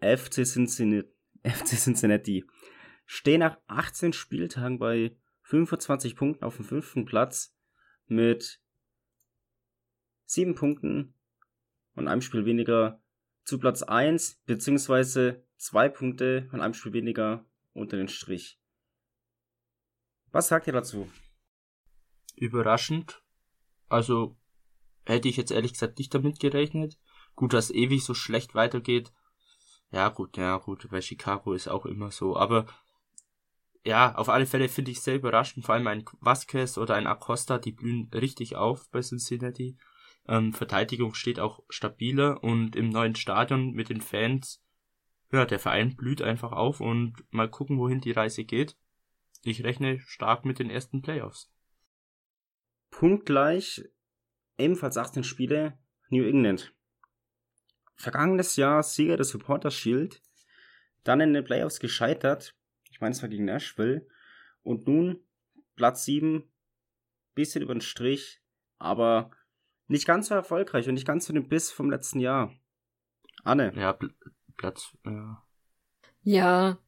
FC 0.00 0.46
Cincinnati. 0.46 1.08
FC 1.42 1.78
Cincinnati. 1.78 2.44
Stehen 3.12 3.40
nach 3.40 3.58
18 3.66 4.12
Spieltagen 4.12 4.78
bei 4.78 5.16
25 5.42 6.14
Punkten 6.14 6.44
auf 6.44 6.54
dem 6.54 6.64
fünften 6.64 7.06
Platz 7.06 7.52
mit 8.06 8.62
7 10.26 10.54
Punkten 10.54 11.14
und 11.96 12.06
einem 12.06 12.20
Spiel 12.20 12.44
weniger 12.44 13.02
zu 13.42 13.58
Platz 13.58 13.82
1, 13.82 14.40
beziehungsweise 14.46 15.44
2 15.56 15.88
Punkte 15.88 16.48
und 16.52 16.60
einem 16.60 16.72
Spiel 16.72 16.92
weniger 16.92 17.44
unter 17.72 17.96
den 17.96 18.06
Strich. 18.06 18.60
Was 20.30 20.46
sagt 20.46 20.68
ihr 20.68 20.72
dazu? 20.72 21.10
Überraschend. 22.36 23.24
Also 23.88 24.36
hätte 25.04 25.26
ich 25.26 25.36
jetzt 25.36 25.50
ehrlich 25.50 25.72
gesagt 25.72 25.98
nicht 25.98 26.14
damit 26.14 26.38
gerechnet. 26.38 26.96
Gut, 27.34 27.54
dass 27.54 27.72
ewig 27.72 28.04
so 28.04 28.14
schlecht 28.14 28.54
weitergeht. 28.54 29.12
Ja, 29.90 30.10
gut, 30.10 30.36
ja, 30.36 30.58
gut, 30.58 30.88
bei 30.92 31.00
Chicago 31.00 31.54
ist 31.54 31.66
auch 31.66 31.86
immer 31.86 32.12
so. 32.12 32.36
Aber 32.36 32.66
ja, 33.84 34.14
auf 34.14 34.28
alle 34.28 34.46
Fälle 34.46 34.68
finde 34.68 34.90
ich 34.90 35.00
sehr 35.00 35.16
überraschend. 35.16 35.64
Vor 35.64 35.74
allem 35.74 35.86
ein 35.86 36.04
Vasquez 36.20 36.76
oder 36.76 36.94
ein 36.94 37.06
Acosta, 37.06 37.58
die 37.58 37.72
blühen 37.72 38.10
richtig 38.12 38.56
auf 38.56 38.90
bei 38.90 39.00
Cincinnati. 39.00 39.76
Ähm, 40.28 40.52
Verteidigung 40.52 41.14
steht 41.14 41.40
auch 41.40 41.62
stabiler 41.68 42.42
und 42.44 42.76
im 42.76 42.90
neuen 42.90 43.16
Stadion 43.16 43.72
mit 43.72 43.88
den 43.88 44.00
Fans, 44.00 44.62
ja, 45.32 45.44
der 45.46 45.58
Verein 45.58 45.96
blüht 45.96 46.22
einfach 46.22 46.52
auf 46.52 46.80
und 46.80 47.14
mal 47.30 47.48
gucken, 47.48 47.78
wohin 47.78 48.00
die 48.00 48.12
Reise 48.12 48.44
geht. 48.44 48.76
Ich 49.42 49.64
rechne 49.64 50.00
stark 50.00 50.44
mit 50.44 50.58
den 50.58 50.70
ersten 50.70 51.00
Playoffs. 51.00 51.50
Punktgleich, 52.90 53.84
ebenfalls 54.58 54.98
18 54.98 55.24
Spiele, 55.24 55.78
New 56.10 56.24
England. 56.24 56.74
Vergangenes 57.94 58.56
Jahr 58.56 58.82
Sieger 58.82 59.16
des 59.16 59.28
Supporters 59.30 59.74
Shield, 59.74 60.20
dann 61.04 61.20
in 61.20 61.32
den 61.32 61.44
Playoffs 61.44 61.80
gescheitert, 61.80 62.54
ich 63.00 63.02
meine 63.02 63.12
es 63.12 63.22
war 63.22 63.30
gegen 63.30 63.46
Nashville, 63.46 64.06
und 64.62 64.86
nun 64.86 65.24
Platz 65.74 66.04
7, 66.04 66.44
bisschen 67.34 67.62
über 67.62 67.74
den 67.74 67.80
Strich, 67.80 68.42
aber 68.78 69.30
nicht 69.86 70.06
ganz 70.06 70.28
so 70.28 70.34
erfolgreich 70.34 70.86
und 70.86 70.92
nicht 70.92 71.06
ganz 71.06 71.24
so 71.24 71.32
den 71.32 71.48
Biss 71.48 71.70
vom 71.70 71.90
letzten 71.90 72.20
Jahr. 72.20 72.52
Anne. 73.42 73.72
Ja, 73.74 73.94
Pl 73.94 74.12
Platz, 74.58 74.94
ja. 75.06 75.42
Ja, 76.24 76.78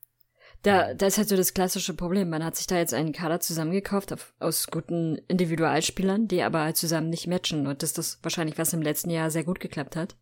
da, 0.61 0.93
da 0.93 1.07
ist 1.07 1.17
halt 1.17 1.31
so 1.31 1.37
das 1.37 1.55
klassische 1.55 1.95
Problem. 1.95 2.29
Man 2.29 2.45
hat 2.45 2.57
sich 2.57 2.67
da 2.67 2.77
jetzt 2.77 2.93
einen 2.93 3.15
Kader 3.15 3.41
zusammengekauft 3.41 4.13
auf, 4.13 4.35
aus 4.39 4.67
guten 4.67 5.17
Individualspielern, 5.29 6.29
die 6.29 6.43
aber 6.43 6.61
halt 6.61 6.77
zusammen 6.77 7.09
nicht 7.09 7.27
matchen. 7.27 7.67
Und 7.67 7.83
das 7.83 7.93
ist 7.93 7.99
das 7.99 8.19
wahrscheinlich, 8.23 8.59
was 8.59 8.75
im 8.75 8.83
letzten 8.83 9.09
Jahr 9.09 9.31
sehr 9.31 9.45
gut 9.45 9.61
geklappt 9.61 9.97
hat. 9.97 10.15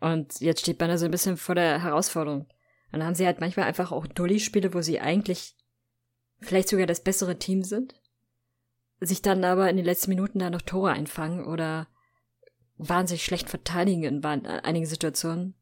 Und 0.00 0.40
jetzt 0.40 0.62
steht 0.62 0.80
man 0.80 0.88
da 0.88 0.96
so 0.96 1.04
ein 1.04 1.10
bisschen 1.10 1.36
vor 1.36 1.56
der 1.56 1.82
Herausforderung. 1.82 2.46
Dann 2.92 3.02
haben 3.02 3.14
sie 3.14 3.26
halt 3.26 3.40
manchmal 3.40 3.66
einfach 3.66 3.90
auch 3.90 4.06
Dulli-Spiele, 4.06 4.74
wo 4.74 4.82
sie 4.82 5.00
eigentlich 5.00 5.56
vielleicht 6.40 6.68
sogar 6.68 6.86
das 6.86 7.02
bessere 7.02 7.38
Team 7.38 7.62
sind, 7.62 7.94
sich 9.00 9.22
dann 9.22 9.42
aber 9.44 9.68
in 9.70 9.76
den 9.76 9.86
letzten 9.86 10.10
Minuten 10.10 10.38
da 10.38 10.50
noch 10.50 10.62
Tore 10.62 10.90
einfangen 10.90 11.44
oder 11.44 11.88
wahnsinnig 12.76 13.24
schlecht 13.24 13.48
verteidigen 13.48 14.04
in 14.04 14.24
einigen 14.24 14.86
Situationen. 14.86 15.54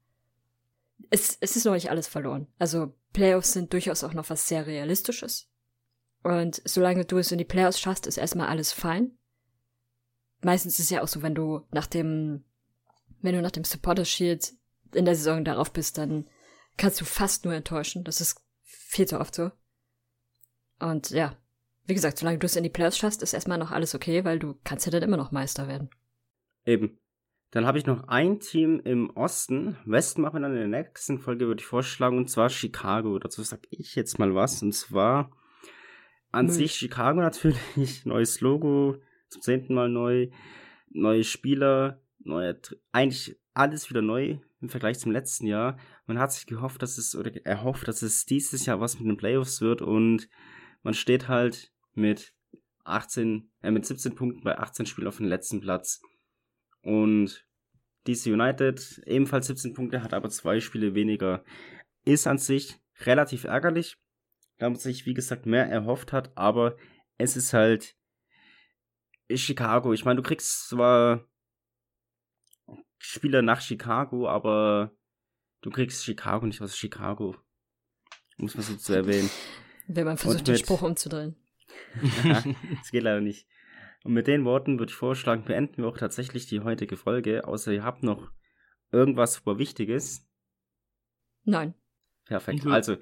Es, 1.11 1.39
es 1.41 1.57
ist 1.57 1.65
noch 1.65 1.75
nicht 1.75 1.91
alles 1.91 2.09
verloren. 2.09 2.49
Also 2.59 2.95
Playoffs 3.13 3.53
sind 3.53 3.73
durchaus 3.73 4.05
auch 4.05 4.13
noch 4.13 4.29
was 4.29 4.49
sehr 4.49 4.67
Realistisches. 4.67 5.49
Und 6.23 6.61
solange 6.65 7.05
du 7.05 7.19
es 7.19 7.33
in 7.33 7.39
die 7.39 7.45
Playoffs 7.45 7.81
schaffst, 7.81 8.07
ist 8.07 8.19
erstmal 8.19 8.49
alles 8.49 8.73
fein. 8.73 9.17
Meistens 10.43 10.75
ist 10.75 10.87
es 10.87 10.91
ja 10.91 11.03
auch 11.03 11.09
so, 11.09 11.23
wenn 11.23 11.35
du 11.35 11.67
nach 11.71 11.87
dem, 11.87 12.45
wenn 13.23 13.35
du 13.35 13.43
nach 13.43 13.51
dem 13.51 13.65
Supporter 13.65 14.05
Shield 14.05 14.53
in 14.95 15.05
der 15.05 15.15
Saison 15.15 15.45
darauf 15.45 15.73
bist, 15.73 15.99
dann 15.99 16.29
kannst 16.77 17.01
du 17.01 17.05
fast 17.05 17.45
nur 17.45 17.55
enttäuschen. 17.55 18.05
Das 18.05 18.21
ist 18.21 18.43
viel 18.63 19.07
zu 19.07 19.21
oft 19.21 19.35
so. 19.35 19.51
Und 20.79 21.11
ja, 21.11 21.37
wie 21.87 21.95
gesagt, 21.95 22.19
solange 22.19 22.39
du 22.39 22.47
es 22.47 22.57
in 22.57 22.63
die 22.63 22.71
Playoffs 22.71 22.99
schaffst, 22.99 23.23
ist 23.23 23.35
erstmal 23.35 23.59
noch 23.59 23.71
alles 23.71 23.95
okay, 23.95 24.25
weil 24.25 24.39
du 24.39 24.55
kannst 24.65 24.87
ja 24.87 24.93
dann 24.93 25.03
immer 25.03 25.17
noch 25.17 25.33
Meister 25.33 25.69
werden. 25.69 25.91
Eben. 26.65 26.99
Dann 27.51 27.67
habe 27.67 27.79
ich 27.79 27.87
noch 27.87 28.07
ein 28.07 28.39
Team 28.39 28.81
im 28.85 29.11
Osten. 29.11 29.77
Westen 29.85 30.23
machen 30.23 30.35
wir 30.35 30.41
dann 30.41 30.57
in 30.57 30.71
der 30.71 30.83
nächsten 30.83 31.19
Folge, 31.19 31.49
würde 31.49 31.61
ich 31.61 31.67
vorschlagen, 31.67 32.17
und 32.17 32.31
zwar 32.31 32.49
Chicago. 32.49 33.19
Dazu 33.19 33.43
sage 33.43 33.67
ich 33.71 33.97
jetzt 33.97 34.19
mal 34.19 34.35
was. 34.35 34.63
Und 34.63 34.73
zwar 34.73 35.33
an 36.31 36.47
Müll. 36.47 36.55
sich 36.55 36.75
Chicago 36.75 37.21
natürlich, 37.21 38.07
neues 38.07 38.41
Logo, 38.41 38.97
zum 39.29 39.43
zehnten 39.43 39.75
Mal 39.75 39.89
neu, 39.89 40.29
neue 40.91 41.25
Spieler, 41.25 42.01
neue, 42.21 42.61
eigentlich 42.93 43.37
alles 43.53 43.91
wieder 43.91 44.03
neu 44.03 44.39
im 44.61 44.69
Vergleich 44.69 44.99
zum 44.99 45.13
letzten 45.13 45.47
Jahr. 45.47 45.79
Man 46.07 46.19
hat 46.19 46.33
sich 46.33 46.47
gehofft, 46.47 46.83
dass 46.83 46.99
es, 46.99 47.15
oder 47.15 47.35
erhofft, 47.45 47.89
dass 47.89 48.03
es 48.03 48.27
dieses 48.27 48.67
Jahr 48.67 48.81
was 48.81 48.99
mit 48.99 49.09
den 49.09 49.17
Playoffs 49.17 49.61
wird 49.61 49.83
und 49.83 50.29
man 50.83 50.95
steht 50.95 51.29
halt 51.29 51.73
mit 51.95 52.35
18, 52.85 53.51
äh, 53.63 53.71
mit 53.71 53.85
17 53.85 54.15
Punkten 54.15 54.43
bei 54.43 54.59
18 54.59 54.87
Spielen 54.87 55.09
auf 55.09 55.19
dem 55.19 55.27
letzten 55.27 55.61
Platz. 55.61 56.01
Und 56.83 57.47
DC 58.07 58.27
United 58.27 59.03
ebenfalls 59.07 59.47
17 59.47 59.75
Punkte, 59.75 60.03
hat 60.03 60.15
aber 60.15 60.31
zwei 60.31 60.61
Spiele 60.61 60.95
weniger. 60.95 61.45
Ist 62.05 62.27
an 62.27 62.39
sich 62.39 62.81
relativ 63.01 63.45
ärgerlich, 63.45 63.99
da 64.59 64.69
man 64.69 64.79
sich, 64.79 65.07
wie 65.07 65.15
gesagt, 65.15 65.47
mehr 65.47 65.67
erhofft 65.67 66.13
hat, 66.13 66.37
aber 66.37 66.77
es 67.19 67.37
ist 67.37 67.53
halt 67.53 67.97
Chicago. 69.35 69.93
Ich 69.93 70.05
meine, 70.05 70.17
du 70.17 70.23
kriegst 70.23 70.69
zwar 70.69 71.27
Spieler 73.01 73.43
nach 73.43 73.63
Chicago, 73.63 74.29
aber 74.29 74.93
du 75.63 75.71
kriegst 75.71 76.05
Chicago 76.05 76.47
nicht 76.47 76.61
aus 76.61 76.77
Chicago. 76.77 77.35
Muss 78.37 78.55
man 78.55 78.63
so 78.63 78.77
zu 78.77 78.93
erwähnen. 78.93 79.31
Wenn 79.89 80.05
man 80.05 80.19
versucht, 80.19 80.47
den 80.47 80.57
Spruch 80.57 80.83
umzudrehen. 80.83 81.35
das 82.23 82.91
geht 82.91 83.03
leider 83.03 83.21
nicht. 83.21 83.49
Und 84.05 84.13
mit 84.13 84.27
den 84.27 84.45
Worten 84.45 84.79
würde 84.79 84.91
ich 84.91 84.97
vorschlagen, 84.97 85.45
beenden 85.45 85.79
wir 85.79 85.89
auch 85.89 85.99
tatsächlich 85.99 86.47
die 86.47 86.61
heutige 86.61 86.97
Folge, 86.97 87.47
außer 87.47 87.73
ihr 87.73 87.85
habt 87.85 88.03
noch 88.03 88.31
irgendwas 88.93 89.35
super 89.35 89.59
Wichtiges. 89.59 90.27
Nein. 91.45 91.75
Perfekt. 92.27 92.65
Mhm. 92.65 92.73
Also, 92.73 92.97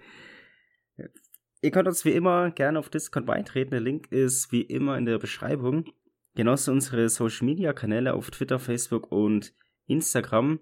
ihr 1.61 1.71
könnt 1.71 1.89
uns 1.89 2.05
wie 2.05 2.13
immer 2.13 2.51
gerne 2.53 2.79
auf 2.79 2.89
Discord 2.89 3.27
beitreten. 3.27 3.73
Der 3.73 3.81
Link 3.81 4.11
ist 4.11 4.53
wie 4.53 4.63
immer 4.63 4.97
in 4.97 5.07
der 5.07 5.19
Beschreibung. 5.19 5.93
Genauso 6.35 6.73
unsere 6.73 7.09
Social 7.09 7.47
Media 7.47 7.73
Kanäle 7.73 8.15
auf 8.15 8.31
Twitter, 8.31 8.59
Facebook 8.59 9.11
und 9.11 9.53
Instagram. 9.89 10.61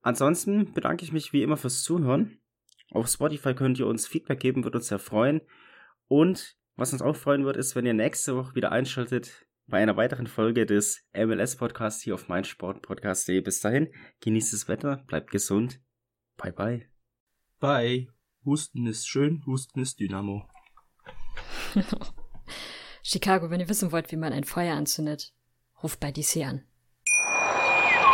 Ansonsten 0.00 0.72
bedanke 0.72 1.04
ich 1.04 1.12
mich 1.12 1.32
wie 1.32 1.42
immer 1.42 1.56
fürs 1.56 1.82
Zuhören. 1.82 2.38
Auf 2.90 3.08
Spotify 3.08 3.54
könnt 3.54 3.78
ihr 3.78 3.86
uns 3.86 4.06
Feedback 4.06 4.40
geben, 4.40 4.64
würde 4.64 4.78
uns 4.78 4.88
sehr 4.88 4.98
freuen. 4.98 5.42
Und 6.08 6.56
was 6.76 6.92
uns 6.92 7.02
auch 7.02 7.16
freuen 7.16 7.44
wird, 7.44 7.56
ist, 7.56 7.74
wenn 7.74 7.86
ihr 7.86 7.94
nächste 7.94 8.36
Woche 8.36 8.54
wieder 8.54 8.72
einschaltet 8.72 9.46
bei 9.66 9.82
einer 9.82 9.96
weiteren 9.96 10.26
Folge 10.26 10.64
des 10.64 11.04
MLS 11.12 11.56
Podcasts 11.56 12.02
hier 12.02 12.14
auf 12.14 12.28
meinsportpodcast.de. 12.28 13.40
Bis 13.40 13.60
dahin, 13.60 13.92
genießt 14.20 14.52
das 14.52 14.68
Wetter, 14.68 15.02
bleibt 15.06 15.30
gesund. 15.30 15.80
Bye 16.36 16.52
bye. 16.52 16.88
Bye. 17.58 18.08
Husten 18.44 18.86
ist 18.86 19.08
schön, 19.08 19.44
Husten 19.44 19.80
ist 19.80 19.98
Dynamo. 19.98 20.48
Chicago, 23.02 23.50
wenn 23.50 23.60
ihr 23.60 23.68
wissen 23.68 23.90
wollt, 23.90 24.12
wie 24.12 24.16
man 24.16 24.32
ein 24.32 24.44
Feuer 24.44 24.76
anzündet, 24.76 25.32
ruft 25.82 25.98
bei 25.98 26.12
DC 26.12 26.44
an. 26.44 26.64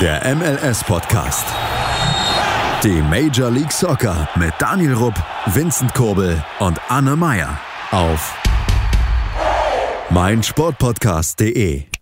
Der 0.00 0.32
MLS-Podcast. 0.36 1.44
Die 2.84 3.02
Major 3.02 3.50
League 3.50 3.72
Soccer 3.72 4.28
mit 4.36 4.52
Daniel 4.60 4.94
Rupp, 4.94 5.14
Vincent 5.46 5.92
Kurbel 5.92 6.40
und 6.60 6.80
Anne 6.88 7.16
Meyer 7.16 7.58
auf 7.90 8.36
meinsportpodcast.de. 10.10 11.97